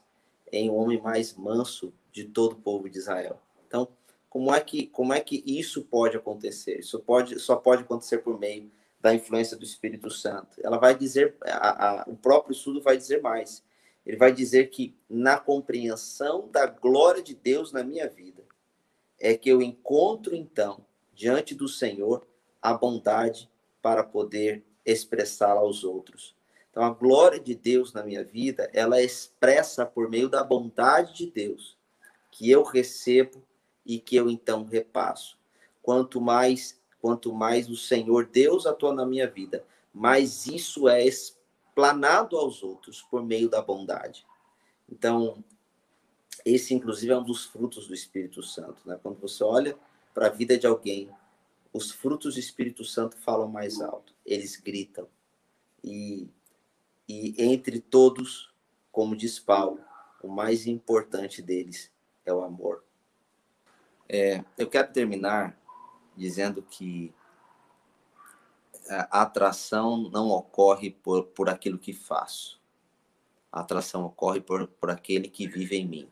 em 0.52 0.70
um 0.70 0.76
homem 0.76 1.02
mais 1.02 1.34
manso 1.36 1.94
de 2.12 2.26
todo 2.26 2.54
o 2.54 2.62
povo 2.62 2.90
de 2.90 2.98
Israel. 2.98 3.40
Então, 3.66 3.88
como 4.30 4.54
é 4.54 4.60
que, 4.60 4.88
como 4.88 5.14
é 5.14 5.20
que 5.20 5.44
isso 5.46 5.84
pode 5.84 6.18
acontecer? 6.18 6.80
Isso 6.80 7.00
pode, 7.00 7.40
só 7.40 7.56
pode 7.56 7.84
acontecer 7.84 8.20
por 8.20 8.38
meio 8.40 8.70
da 9.00 9.14
influência 9.14 9.56
do 9.56 9.64
Espírito 9.64 10.10
Santo. 10.12 10.60
Ela 10.62 10.78
vai 10.78 10.96
dizer, 10.96 11.36
a, 11.44 12.02
a, 12.02 12.04
o 12.08 12.16
próprio 12.16 12.54
estudo 12.54 12.82
vai 12.82 12.98
dizer 12.98 13.22
mais. 13.22 13.64
Ele 14.06 14.18
vai 14.18 14.32
dizer 14.32 14.70
que 14.70 14.96
na 15.10 15.38
compreensão 15.38 16.50
da 16.52 16.66
glória 16.66 17.24
de 17.24 17.34
Deus 17.34 17.72
na 17.72 17.84
minha 17.84 18.08
vida, 18.08 18.44
é 19.20 19.36
que 19.36 19.50
eu 19.50 19.62
encontro 19.62 20.36
então 20.36 20.86
diante 21.14 21.54
do 21.54 21.68
Senhor 21.68 22.26
a 22.62 22.74
bondade 22.74 23.50
para 23.82 24.04
poder 24.04 24.64
expressá-la 24.92 25.62
aos 25.62 25.84
outros. 25.84 26.36
Então 26.72 26.84
a 26.84 26.90
glória 26.90 27.40
de 27.40 27.56
Deus 27.56 27.94
na 27.94 28.04
minha 28.04 28.24
vida, 28.24 28.70
ela 28.74 29.00
é 29.00 29.04
expressa 29.04 29.86
por 29.86 30.10
meio 30.10 30.30
da 30.30 30.44
bondade 30.44 31.14
de 31.14 31.32
Deus 31.32 31.78
que 32.32 32.50
eu 32.50 32.64
recebo 32.64 33.44
e 33.86 34.00
que 34.00 34.16
eu 34.16 34.30
então 34.30 34.64
repasso. 34.64 35.38
Quanto 35.82 36.22
mais, 36.22 36.80
quanto 37.02 37.34
mais 37.34 37.70
o 37.70 37.76
Senhor 37.76 38.26
Deus 38.26 38.66
atua 38.66 38.94
na 38.94 39.06
minha 39.06 39.28
vida, 39.28 39.66
mais 39.94 40.46
isso 40.46 40.88
é 40.88 41.04
explanado 41.04 42.38
aos 42.38 42.62
outros 42.64 43.02
por 43.02 43.24
meio 43.24 43.50
da 43.50 43.62
bondade. 43.62 44.26
Então, 44.88 45.44
esse 46.46 46.74
inclusive 46.74 47.12
é 47.12 47.18
um 47.18 47.24
dos 47.24 47.46
frutos 47.46 47.88
do 47.88 47.94
Espírito 47.94 48.42
Santo, 48.44 48.82
né? 48.86 49.00
Quando 49.02 49.20
você 49.20 49.44
olha 49.44 49.78
para 50.14 50.28
a 50.28 50.30
vida 50.30 50.58
de 50.58 50.68
alguém, 50.68 51.10
os 51.72 51.92
frutos 51.92 52.36
do 52.36 52.40
Espírito 52.40 52.84
Santo 52.84 53.18
falam 53.18 53.48
mais 53.48 53.80
alto, 53.80 54.14
eles 54.26 54.56
gritam. 54.56 55.08
E, 55.84 56.30
e 57.08 57.36
entre 57.38 57.80
todos, 57.80 58.54
como 58.92 59.16
diz 59.16 59.40
Paulo, 59.40 59.80
o 60.22 60.28
mais 60.28 60.68
importante 60.68 61.42
deles 61.42 61.92
é 62.26 62.34
o 62.34 62.44
amor. 62.44 62.84
É, 64.08 64.44
eu 64.58 64.68
quero 64.68 64.92
terminar 64.92 65.58
dizendo 66.16 66.62
que 66.64 67.14
a 68.90 69.22
atração 69.22 70.10
não 70.10 70.30
ocorre 70.30 70.90
por, 70.90 71.26
por 71.28 71.50
aquilo 71.50 71.78
que 71.78 71.94
faço. 71.94 72.60
A 73.52 73.62
atração 73.62 74.04
ocorre 74.04 74.42
por, 74.42 74.68
por 74.68 74.90
aquele 74.90 75.30
que 75.30 75.48
vive 75.48 75.78
em 75.78 75.88
mim. 75.88 76.12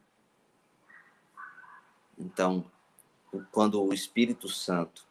Então, 2.18 2.70
quando 3.52 3.84
o 3.84 3.94
Espírito 3.94 4.48
Santo 4.48 5.07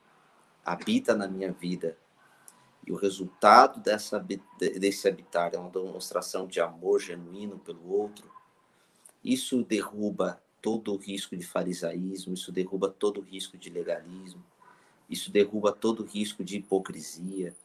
habita 0.67 1.15
na 1.15 1.29
minha 1.29 1.53
vida 1.53 1.97
e 2.85 2.93
o 2.93 2.97
resultado 2.97 3.81
dessa, 3.81 4.19
desse 4.59 5.09
habitar 5.09 5.55
é 5.55 5.59
uma 5.59 5.71
demonstração 5.71 6.47
de 6.47 6.61
amor 6.61 7.01
genuíno 7.01 7.59
pelo 7.59 7.89
outro, 7.89 8.31
isso 9.25 9.65
derruba 9.65 10.41
todo 10.61 10.93
o 10.93 10.97
risco 10.97 11.37
de 11.37 11.45
farisaísmo, 11.45 12.35
isso 12.35 12.51
derruba 12.51 12.89
todo 12.89 13.21
o 13.21 13.25
risco 13.25 13.57
de 13.57 13.71
legalismo, 13.71 14.43
isso 15.09 15.31
derruba 15.31 15.73
todo 15.73 16.03
o 16.03 16.07
risco 16.07 16.45
de 16.45 16.59
hipocrisia, 16.59 17.57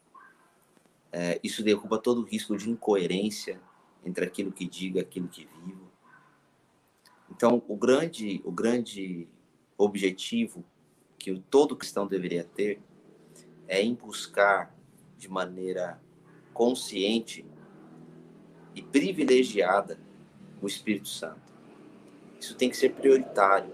é, 1.12 1.40
isso 1.44 1.64
derruba 1.64 1.98
todo 2.00 2.22
o 2.22 2.26
risco 2.26 2.56
de 2.56 2.70
incoerência 2.70 3.60
entre 4.04 4.26
aquilo 4.26 4.52
que 4.52 4.68
digo 4.68 4.98
e 4.98 5.02
aquilo 5.02 5.28
que 5.28 5.48
vivo. 5.66 5.92
Então, 7.30 7.62
o 7.68 7.76
grande, 7.76 8.42
o 8.44 8.52
grande 8.52 9.28
objetivo 9.78 10.64
que 11.18 11.40
todo 11.50 11.76
cristão 11.76 12.08
deveria 12.08 12.44
ter 12.44 12.82
é 13.68 13.82
em 13.82 13.94
buscar 13.94 14.76
de 15.18 15.30
maneira 15.30 16.02
consciente 16.54 17.46
e 18.74 18.82
privilegiada 18.82 20.00
o 20.62 20.68
Espírito 20.68 21.08
Santo. 21.08 21.52
Isso 22.40 22.56
tem 22.56 22.70
que 22.70 22.78
ser 22.78 22.94
prioritário. 22.94 23.72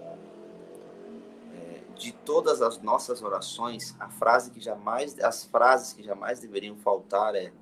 É, 1.53 1.81
de 1.95 2.11
todas 2.11 2.61
as 2.61 2.81
nossas 2.81 3.21
orações, 3.21 3.95
a 3.99 4.09
frase 4.09 4.51
que 4.51 4.59
jamais, 4.59 5.17
as 5.19 5.45
frases 5.45 5.93
que 5.93 6.03
jamais 6.03 6.39
deveriam 6.39 6.75
faltar 6.77 7.35
é: 7.35 7.53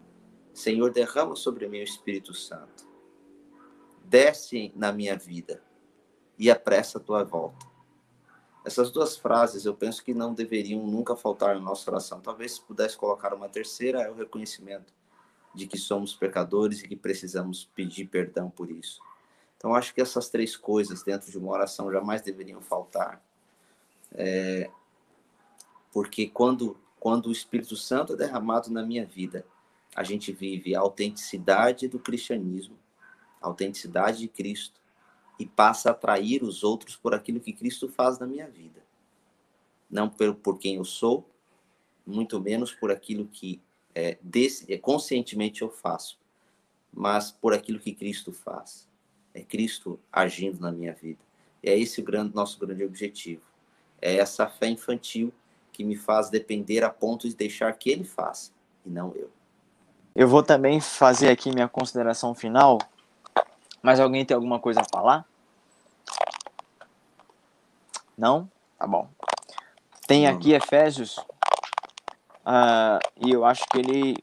Senhor, 0.53 0.91
derrama 0.91 1.35
sobre 1.35 1.67
mim 1.67 1.79
o 1.79 1.83
Espírito 1.83 2.33
Santo. 2.33 2.88
Desce 4.03 4.71
na 4.75 4.91
minha 4.91 5.17
vida 5.17 5.63
e 6.38 6.49
apressa 6.49 6.97
a 6.97 7.01
tua 7.01 7.23
volta. 7.23 7.74
Essas 8.65 8.89
duas 8.89 9.15
frases 9.15 9.65
eu 9.65 9.75
penso 9.75 10.04
que 10.04 10.13
não 10.13 10.34
deveriam 10.34 10.86
nunca 10.86 11.15
faltar 11.15 11.54
na 11.56 11.62
nossa 11.62 11.89
oração. 11.89 12.19
Talvez 12.19 12.54
se 12.54 12.62
pudesse 12.62 12.97
colocar 12.97 13.34
uma 13.34 13.47
terceira, 13.47 14.01
é 14.01 14.10
o 14.10 14.15
reconhecimento 14.15 14.91
de 15.54 15.67
que 15.67 15.78
somos 15.78 16.15
pecadores 16.15 16.82
e 16.82 16.88
que 16.88 16.95
precisamos 16.95 17.69
pedir 17.75 18.06
perdão 18.06 18.49
por 18.49 18.71
isso. 18.71 18.99
Então, 19.56 19.73
acho 19.73 19.93
que 19.93 20.01
essas 20.01 20.30
três 20.30 20.58
coisas 20.58 21.04
dentro 21.04 21.32
de 21.32 21.38
uma 21.38 21.51
oração 21.51 21.91
jamais 21.91 22.21
deveriam 22.21 22.60
faltar. 22.60 23.21
É, 24.13 24.69
porque 25.93 26.28
quando, 26.28 26.78
quando 26.99 27.28
o 27.28 27.32
Espírito 27.32 27.75
Santo 27.75 28.13
é 28.13 28.15
derramado 28.17 28.69
na 28.69 28.84
minha 28.84 29.06
vida, 29.06 29.45
a 29.95 30.04
gente 30.04 30.32
vive 30.32 30.75
a 30.75 30.80
autenticidade 30.82 31.88
do 31.88 31.99
cristianismo, 31.99 32.78
a 33.41 33.47
autenticidade 33.47 34.19
de 34.19 34.28
Cristo, 34.28 34.82
e 35.39 35.45
passa 35.45 35.89
a 35.89 35.91
atrair 35.91 36.43
os 36.43 36.63
outros 36.63 36.95
por 36.95 37.13
aquilo 37.13 37.39
que 37.39 37.54
Cristo 37.54 37.89
faz 37.89 38.19
na 38.19 38.26
minha 38.26 38.48
vida. 38.48 38.82
Não 39.89 40.10
por, 40.10 40.36
por 40.36 40.58
quem 40.58 40.76
eu 40.76 40.86
sou, 40.86 41.28
muito 42.06 42.39
menos 42.39 42.74
por 42.74 42.91
aquilo 42.91 43.26
que 43.26 43.62
é, 43.93 44.17
desse, 44.21 44.71
é, 44.71 44.78
conscientemente 44.78 45.62
eu 45.62 45.69
faço, 45.69 46.19
mas 46.93 47.32
por 47.32 47.54
aquilo 47.54 47.80
que 47.80 47.93
Cristo 47.93 48.32
faz 48.32 48.88
é 49.34 49.41
Cristo 49.41 50.00
agindo 50.12 50.60
na 50.62 50.71
minha 50.71 50.93
vida. 50.93 51.19
É 51.62 51.78
esse 51.78 52.00
o 52.00 52.04
grande, 52.04 52.34
nosso 52.34 52.58
grande 52.58 52.86
objetivo. 52.86 53.41
É 54.02 54.15
essa 54.15 54.48
fé 54.48 54.67
infantil 54.67 55.34
que 55.74 55.84
me 55.84 55.98
faz 55.98 56.30
depender 56.30 56.84
a 56.84 56.89
ponto 56.89 57.28
de 57.28 57.36
deixar 57.36 57.71
que 57.74 57.89
Ele 57.89 58.06
faça 58.06 58.52
e 58.86 58.89
não 58.89 59.13
eu. 59.13 59.30
Eu 60.15 60.30
vou 60.30 60.41
também 60.41 60.80
fazer 60.80 61.30
aqui 61.30 61.52
minha 61.52 61.67
consideração 61.67 62.34
final. 62.34 62.78
Mas 63.86 64.00
alguém 64.00 64.26
tem 64.26 64.34
alguma 64.34 64.60
coisa 64.60 64.82
a 64.82 64.84
falar? 64.84 65.24
Não? 68.17 68.50
Tá 68.79 68.88
bom. 68.88 69.08
Tem 70.08 70.25
aqui 70.25 70.54
Efésios, 70.54 71.19
uh, 71.19 72.98
e 73.23 73.29
eu 73.29 73.46
acho 73.46 73.63
que 73.67 73.77
ele 73.77 74.17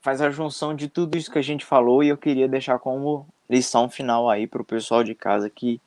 faz 0.00 0.20
a 0.20 0.28
junção 0.28 0.74
de 0.74 0.88
tudo 0.88 1.16
isso 1.16 1.30
que 1.30 1.38
a 1.38 1.42
gente 1.42 1.64
falou, 1.64 2.02
e 2.02 2.08
eu 2.08 2.18
queria 2.18 2.48
deixar 2.48 2.80
como 2.80 3.28
lição 3.48 3.88
final 3.88 4.28
aí 4.28 4.48
para 4.48 4.60
o 4.60 4.64
pessoal 4.64 5.04
de 5.04 5.14
casa 5.14 5.48
que 5.48 5.80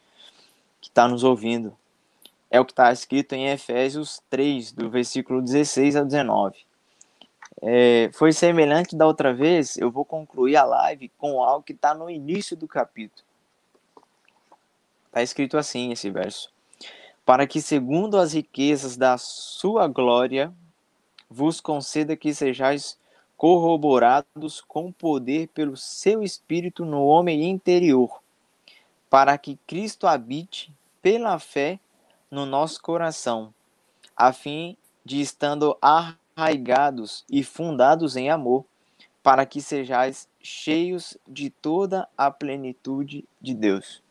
está 0.82 1.06
nos 1.06 1.26
ouvindo. 1.26 1.76
É 2.50 2.58
o 2.58 2.66
que 2.66 2.72
está 2.72 2.90
escrito 2.90 3.34
em 3.34 3.50
Efésios 3.50 4.22
3, 4.30 4.72
do 4.72 4.90
versículo 4.90 5.42
16 5.42 5.98
a 5.98 6.04
19. 6.06 6.66
É, 7.66 8.10
foi 8.12 8.34
semelhante 8.34 8.94
da 8.94 9.08
outra 9.08 9.34
vez, 9.34 9.78
eu 9.78 9.90
vou 9.90 10.04
concluir 10.04 10.58
a 10.58 10.66
live 10.66 11.08
com 11.18 11.42
algo 11.42 11.64
que 11.64 11.72
está 11.72 11.94
no 11.94 12.10
início 12.10 12.58
do 12.58 12.68
capítulo. 12.68 13.26
Está 15.06 15.24
escrito 15.24 15.58
assim 15.58 15.90
esse 15.94 16.10
verso. 16.10 16.52
Para 17.26 17.48
que, 17.48 17.62
segundo 17.62 18.18
as 18.18 18.34
riquezas 18.34 18.98
da 18.98 19.18
sua 19.18 19.88
glória, 19.88 20.54
vos 21.30 21.62
conceda 21.62 22.18
que 22.18 22.34
sejais 22.34 23.00
corroborados 23.38 24.60
com 24.60 24.92
poder 24.92 25.48
pelo 25.48 25.78
seu 25.78 26.22
Espírito 26.22 26.84
no 26.84 27.06
homem 27.06 27.50
interior, 27.50 28.22
para 29.10 29.38
que 29.38 29.58
Cristo 29.66 30.06
habite 30.06 30.70
pela 31.02 31.40
fé 31.40 31.80
no 32.30 32.46
nosso 32.46 32.82
coração, 32.82 33.54
a 34.18 34.34
fim 34.34 34.76
de 35.06 35.22
estando 35.22 35.78
arraigados 36.36 37.24
e 37.30 37.44
fundados 37.44 38.16
em 38.16 38.30
amor, 38.30 38.66
para 39.22 39.46
que 39.46 39.62
sejais 39.62 40.28
cheios 40.42 41.18
de 41.28 41.50
toda 41.50 42.08
a 42.18 42.30
plenitude 42.30 43.26
de 43.42 43.54
Deus. 43.54 44.04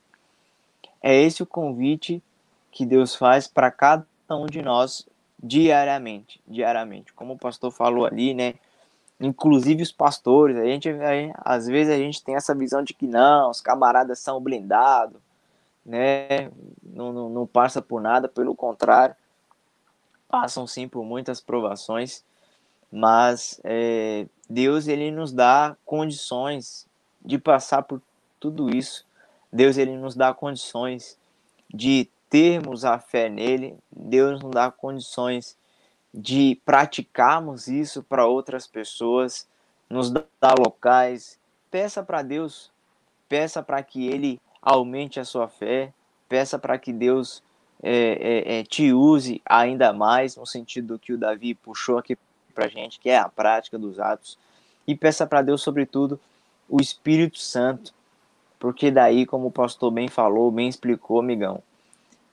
É 1.03 1.15
esse 1.15 1.43
o 1.43 1.47
convite 1.47 2.23
que 2.71 2.87
Deus 2.87 3.15
faz 3.15 3.47
para 3.47 3.71
cada 3.71 4.07
um 4.31 4.47
de 4.47 4.63
nós 4.63 5.07
diariamente, 5.43 6.41
diariamente. 6.47 7.13
Como 7.13 7.35
o 7.35 7.39
pastor 7.39 7.71
falou 7.71 8.07
ali, 8.07 8.33
né? 8.33 8.55
Inclusive 9.21 9.83
os 9.83 9.93
pastores, 9.93 10.57
a 10.57 10.65
gente, 10.65 10.89
a, 10.89 11.55
às 11.55 11.67
vezes 11.67 11.93
a 11.93 11.99
gente 11.99 12.23
tem 12.23 12.35
essa 12.35 12.55
visão 12.55 12.83
de 12.83 12.95
que 12.95 13.07
não, 13.07 13.51
os 13.51 13.61
camaradas 13.61 14.19
são 14.21 14.41
blindados, 14.41 15.21
né? 15.85 16.51
Não, 16.83 17.13
não, 17.13 17.29
não 17.29 17.47
passa 17.47 17.83
por 17.83 18.01
nada, 18.01 18.29
pelo 18.29 18.55
contrário, 18.55 19.15
passam 20.33 20.67
sim 20.67 20.89
por 20.89 21.05
muitas 21.05 21.43
provações, 21.43 22.25
mas 22.91 23.61
é, 23.63 24.27
Deus 24.49 24.89
ele 24.89 25.11
nos 25.11 25.31
dá 25.31 25.77
condições 25.85 26.87
de 27.23 27.39
passar 27.39 27.83
por 27.83 28.01
tudo 28.41 28.75
isso. 28.75 29.05
Deus 29.53 29.77
ele 29.77 29.95
nos 29.95 30.17
dá 30.17 30.33
condições 30.33 31.19
de 31.73 32.09
termos 32.31 32.83
a 32.87 32.99
fé 32.99 33.29
nele. 33.29 33.77
Deus 33.95 34.41
nos 34.41 34.51
dá 34.53 34.71
condições 34.71 35.55
de 36.15 36.59
praticarmos 36.65 37.69
isso 37.69 38.03
para 38.03 38.27
outras 38.27 38.67
pessoas, 38.67 39.47
nos 39.89 40.11
dá 40.11 40.55
locais. 40.59 41.39
Peça 41.71 42.03
para 42.03 42.23
Deus, 42.23 42.73
peça 43.29 43.63
para 43.63 43.83
que 43.83 44.07
ele 44.07 44.41
aumente 44.63 45.21
a 45.21 45.27
sua 45.27 45.47
fé, 45.47 45.93
peça 46.27 46.59
para 46.59 46.79
que 46.79 46.91
Deus 46.91 47.43
é, 47.83 48.55
é, 48.55 48.59
é, 48.59 48.63
te 48.63 48.93
use 48.93 49.43
ainda 49.45 49.93
mais, 49.93 50.37
no 50.37 50.47
sentido 50.47 50.99
que 50.99 51.13
o 51.13 51.19
Davi 51.19 51.55
puxou 51.55 51.99
aqui 51.99 52.17
para 52.55 52.69
gente, 52.69 53.01
que 53.01 53.11
é 53.11 53.19
a 53.19 53.29
prática 53.29 53.79
dos 53.79 53.99
atos, 53.99 54.39
e 54.87 54.95
peça 54.95 55.27
para 55.27 55.43
Deus, 55.43 55.63
sobretudo, 55.63 56.21
o 56.69 56.81
Espírito 56.81 57.39
Santo, 57.39 57.93
porque 58.59 58.91
daí, 58.91 59.27
como 59.27 59.49
o 59.49 59.53
pastor 59.53 59.91
bem 59.91 60.07
falou, 60.07 60.51
bem 60.51 60.69
explicou, 60.69 61.19
amigão, 61.19 61.61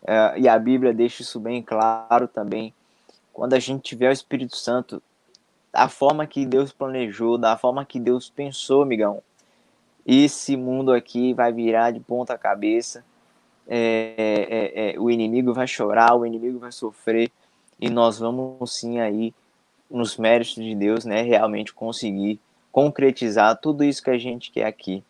é, 0.06 0.40
e 0.40 0.48
a 0.48 0.60
Bíblia 0.60 0.94
deixa 0.94 1.24
isso 1.24 1.40
bem 1.40 1.64
claro 1.64 2.28
também, 2.28 2.74
quando 3.34 3.54
a 3.54 3.60
gente 3.60 3.82
tiver 3.82 4.10
o 4.10 4.14
Espírito 4.14 4.56
Santo, 4.56 5.02
da 5.72 5.88
forma 5.88 6.28
que 6.28 6.46
Deus 6.46 6.72
planejou, 6.72 7.38
da 7.38 7.58
forma 7.58 7.86
que 7.86 8.00
Deus 8.00 8.30
pensou, 8.30 8.84
amigão, 8.84 9.22
esse 10.06 10.56
mundo 10.58 10.92
aqui 10.92 11.34
vai 11.34 11.52
virar 11.52 11.92
de 11.92 12.00
ponta 12.00 12.38
cabeça, 12.38 13.04
é, 13.70 14.16
é, 14.50 14.96
é, 14.96 15.00
o 15.00 15.10
inimigo 15.10 15.54
vai 15.54 15.68
chorar, 15.68 16.16
o 16.16 16.26
inimigo 16.26 16.58
vai 16.58 16.72
sofrer, 16.72 17.32
e 17.80 17.90
nós 17.90 18.18
vamos 18.20 18.74
sim 18.74 19.00
aí, 19.00 19.34
nos 19.90 20.18
méritos 20.18 20.56
de 20.56 20.76
Deus, 20.76 21.06
né, 21.06 21.22
realmente 21.22 21.74
conseguir 21.74 22.40
concretizar 22.72 23.58
tudo 23.58 23.84
isso 23.84 24.04
que 24.04 24.10
a 24.10 24.18
gente 24.18 24.52
quer 24.52 24.66
aqui, 24.66 25.04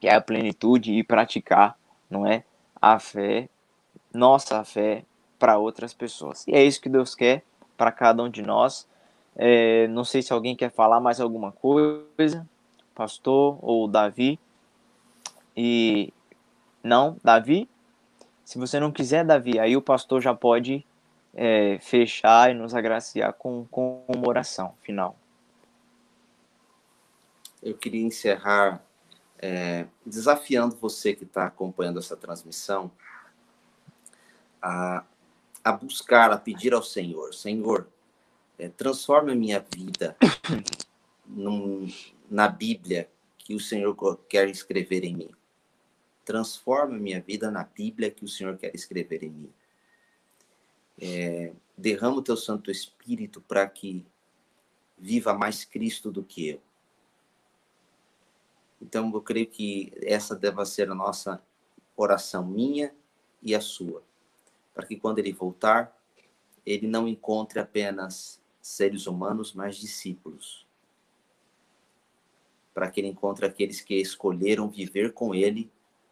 que 0.00 0.06
é 0.06 0.14
a 0.14 0.20
plenitude 0.20 0.92
e 0.92 1.02
praticar, 1.02 1.76
não 2.08 2.26
é, 2.26 2.44
a 2.80 2.98
fé, 2.98 3.48
nossa 4.12 4.62
fé 4.64 5.04
para 5.38 5.58
outras 5.58 5.92
pessoas. 5.92 6.46
E 6.46 6.52
é 6.52 6.62
isso 6.62 6.80
que 6.80 6.88
Deus 6.88 7.14
quer 7.14 7.42
para 7.76 7.90
cada 7.90 8.22
um 8.22 8.30
de 8.30 8.42
nós. 8.42 8.86
É, 9.36 9.86
não 9.88 10.04
sei 10.04 10.22
se 10.22 10.32
alguém 10.32 10.56
quer 10.56 10.70
falar 10.70 11.00
mais 11.00 11.20
alguma 11.20 11.52
coisa 11.52 12.46
pastor 12.98 13.56
ou 13.62 13.86
Davi. 13.86 14.40
E 15.56 16.12
não, 16.82 17.16
Davi. 17.22 17.68
Se 18.44 18.58
você 18.58 18.80
não 18.80 18.90
quiser, 18.90 19.24
Davi, 19.24 19.58
aí 19.58 19.76
o 19.76 19.82
pastor 19.82 20.22
já 20.22 20.34
pode 20.34 20.84
é, 21.34 21.78
fechar 21.80 22.50
e 22.50 22.54
nos 22.54 22.74
agraciar 22.74 23.32
com, 23.34 23.66
com 23.70 24.04
uma 24.08 24.28
oração 24.28 24.74
final. 24.82 25.16
Eu 27.62 27.76
queria 27.76 28.02
encerrar 28.02 28.82
é, 29.38 29.86
desafiando 30.04 30.76
você 30.76 31.14
que 31.14 31.24
está 31.24 31.46
acompanhando 31.46 31.98
essa 31.98 32.16
transmissão 32.16 32.90
a, 34.60 35.04
a 35.62 35.72
buscar, 35.72 36.32
a 36.32 36.38
pedir 36.38 36.72
ao 36.72 36.82
Senhor: 36.82 37.34
Senhor, 37.34 37.88
é, 38.58 38.68
transforma 38.68 39.32
a 39.32 39.36
minha 39.36 39.64
vida 39.74 40.16
num, 41.26 41.88
na 42.30 42.48
Bíblia 42.48 43.08
que 43.38 43.54
o 43.54 43.60
Senhor 43.60 43.94
quer 44.28 44.48
escrever 44.48 45.04
em 45.04 45.14
mim. 45.14 45.30
Transforma 46.28 46.98
minha 46.98 47.22
vida 47.22 47.50
na 47.50 47.64
Bíblia 47.64 48.10
que 48.10 48.22
o 48.22 48.28
Senhor 48.28 48.58
quer 48.58 48.74
escrever 48.74 49.22
em 49.22 49.30
mim. 49.30 49.52
É, 51.00 51.54
derrama 51.74 52.18
o 52.18 52.22
teu 52.22 52.36
Santo 52.36 52.70
Espírito 52.70 53.40
para 53.40 53.66
que 53.66 54.04
viva 54.98 55.32
mais 55.32 55.64
Cristo 55.64 56.12
do 56.12 56.22
que 56.22 56.50
eu. 56.50 56.60
Então, 58.78 59.10
eu 59.10 59.22
creio 59.22 59.46
que 59.46 59.90
essa 60.02 60.36
deva 60.36 60.66
ser 60.66 60.90
a 60.90 60.94
nossa 60.94 61.42
oração, 61.96 62.46
minha 62.46 62.94
e 63.42 63.54
a 63.54 63.60
sua, 63.62 64.02
para 64.74 64.84
que 64.84 64.96
quando 64.96 65.20
ele 65.20 65.32
voltar, 65.32 65.98
ele 66.66 66.86
não 66.86 67.08
encontre 67.08 67.58
apenas 67.58 68.38
seres 68.60 69.06
humanos, 69.06 69.54
mas 69.54 69.78
discípulos 69.78 70.68
para 72.74 72.90
que 72.90 73.00
ele 73.00 73.08
encontre 73.08 73.46
aqueles 73.46 73.80
que 73.80 73.96
escolheram 73.96 74.68
viver 74.68 75.14
com 75.14 75.34
ele 75.34 75.68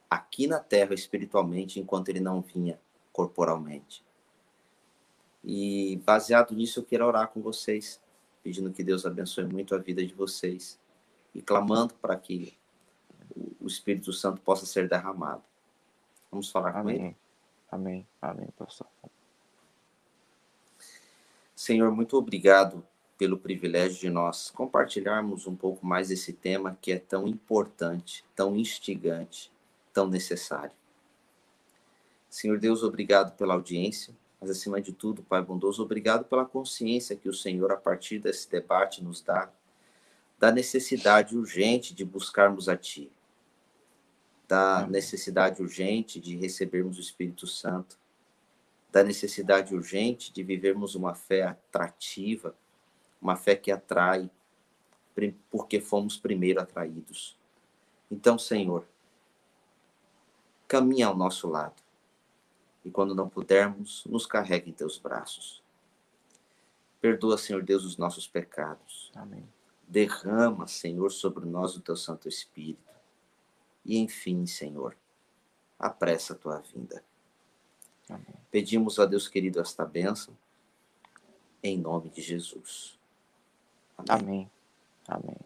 aqui 0.08 0.46
na 0.46 0.60
terra 0.60 0.94
espiritualmente, 0.94 1.80
enquanto 1.80 2.08
ele 2.08 2.20
não 2.20 2.40
vinha 2.40 2.78
corporalmente. 3.12 4.04
E 5.42 6.00
baseado 6.04 6.54
nisso, 6.54 6.80
eu 6.80 6.84
quero 6.84 7.06
orar 7.06 7.28
com 7.28 7.40
vocês, 7.40 8.00
pedindo 8.42 8.72
que 8.72 8.82
Deus 8.82 9.06
abençoe 9.06 9.44
muito 9.44 9.74
a 9.74 9.78
vida 9.78 10.04
de 10.04 10.14
vocês 10.14 10.78
e 11.34 11.40
clamando 11.40 11.94
para 11.94 12.16
que 12.16 12.56
o 13.60 13.66
Espírito 13.66 14.12
Santo 14.12 14.40
possa 14.40 14.66
ser 14.66 14.88
derramado. 14.88 15.42
Vamos 16.30 16.50
falar 16.50 16.76
Amém. 16.76 16.98
com 16.98 17.04
ele? 17.04 17.16
Amém. 17.70 18.06
Amém, 18.20 18.48
pastor. 18.56 18.86
Senhor, 21.54 21.90
muito 21.90 22.16
obrigado 22.16 22.84
pelo 23.16 23.38
privilégio 23.38 23.98
de 23.98 24.10
nós 24.10 24.50
compartilharmos 24.50 25.46
um 25.46 25.56
pouco 25.56 25.86
mais 25.86 26.10
esse 26.10 26.32
tema 26.32 26.76
que 26.80 26.92
é 26.92 26.98
tão 26.98 27.26
importante, 27.26 28.24
tão 28.34 28.56
instigante, 28.56 29.50
tão 29.96 30.06
necessário. 30.06 30.72
Senhor 32.28 32.58
Deus, 32.58 32.82
obrigado 32.82 33.34
pela 33.34 33.54
audiência, 33.54 34.14
mas 34.38 34.50
acima 34.50 34.78
de 34.78 34.92
tudo, 34.92 35.22
Pai 35.22 35.40
bondoso, 35.40 35.82
obrigado 35.82 36.26
pela 36.26 36.44
consciência 36.44 37.16
que 37.16 37.30
o 37.30 37.32
Senhor, 37.32 37.72
a 37.72 37.78
partir 37.78 38.18
desse 38.18 38.50
debate, 38.50 39.02
nos 39.02 39.22
dá 39.22 39.50
da 40.38 40.52
necessidade 40.52 41.34
urgente 41.34 41.94
de 41.94 42.04
buscarmos 42.04 42.68
a 42.68 42.76
Ti, 42.76 43.10
da 44.46 44.86
necessidade 44.86 45.62
urgente 45.62 46.20
de 46.20 46.36
recebermos 46.36 46.98
o 46.98 47.00
Espírito 47.00 47.46
Santo, 47.46 47.98
da 48.92 49.02
necessidade 49.02 49.74
urgente 49.74 50.30
de 50.30 50.42
vivermos 50.42 50.94
uma 50.94 51.14
fé 51.14 51.44
atrativa, 51.44 52.54
uma 53.18 53.34
fé 53.34 53.56
que 53.56 53.72
atrai, 53.72 54.30
porque 55.50 55.80
fomos 55.80 56.18
primeiro 56.18 56.60
atraídos. 56.60 57.34
Então, 58.10 58.38
Senhor, 58.38 58.86
caminha 60.66 61.06
ao 61.06 61.16
nosso 61.16 61.48
lado. 61.48 61.82
E 62.84 62.90
quando 62.90 63.14
não 63.14 63.28
pudermos, 63.28 64.04
nos 64.06 64.26
carregue 64.26 64.70
em 64.70 64.72
teus 64.72 64.98
braços. 64.98 65.62
Perdoa, 67.00 67.36
Senhor 67.36 67.62
Deus, 67.62 67.84
os 67.84 67.96
nossos 67.96 68.26
pecados. 68.26 69.10
Amém. 69.14 69.46
Derrama, 69.86 70.66
Senhor, 70.66 71.10
sobre 71.10 71.44
nós 71.46 71.76
o 71.76 71.80
teu 71.80 71.96
Santo 71.96 72.28
Espírito. 72.28 72.94
E, 73.84 73.98
enfim, 73.98 74.46
Senhor, 74.46 74.96
apressa 75.78 76.32
a 76.32 76.36
tua 76.36 76.58
vinda. 76.58 77.04
Amém. 78.08 78.34
Pedimos 78.50 78.98
a 78.98 79.06
Deus 79.06 79.28
querido 79.28 79.60
esta 79.60 79.84
bênção, 79.84 80.36
em 81.62 81.78
nome 81.78 82.08
de 82.10 82.22
Jesus. 82.22 82.98
Amém. 84.08 84.50
Amém. 85.06 85.45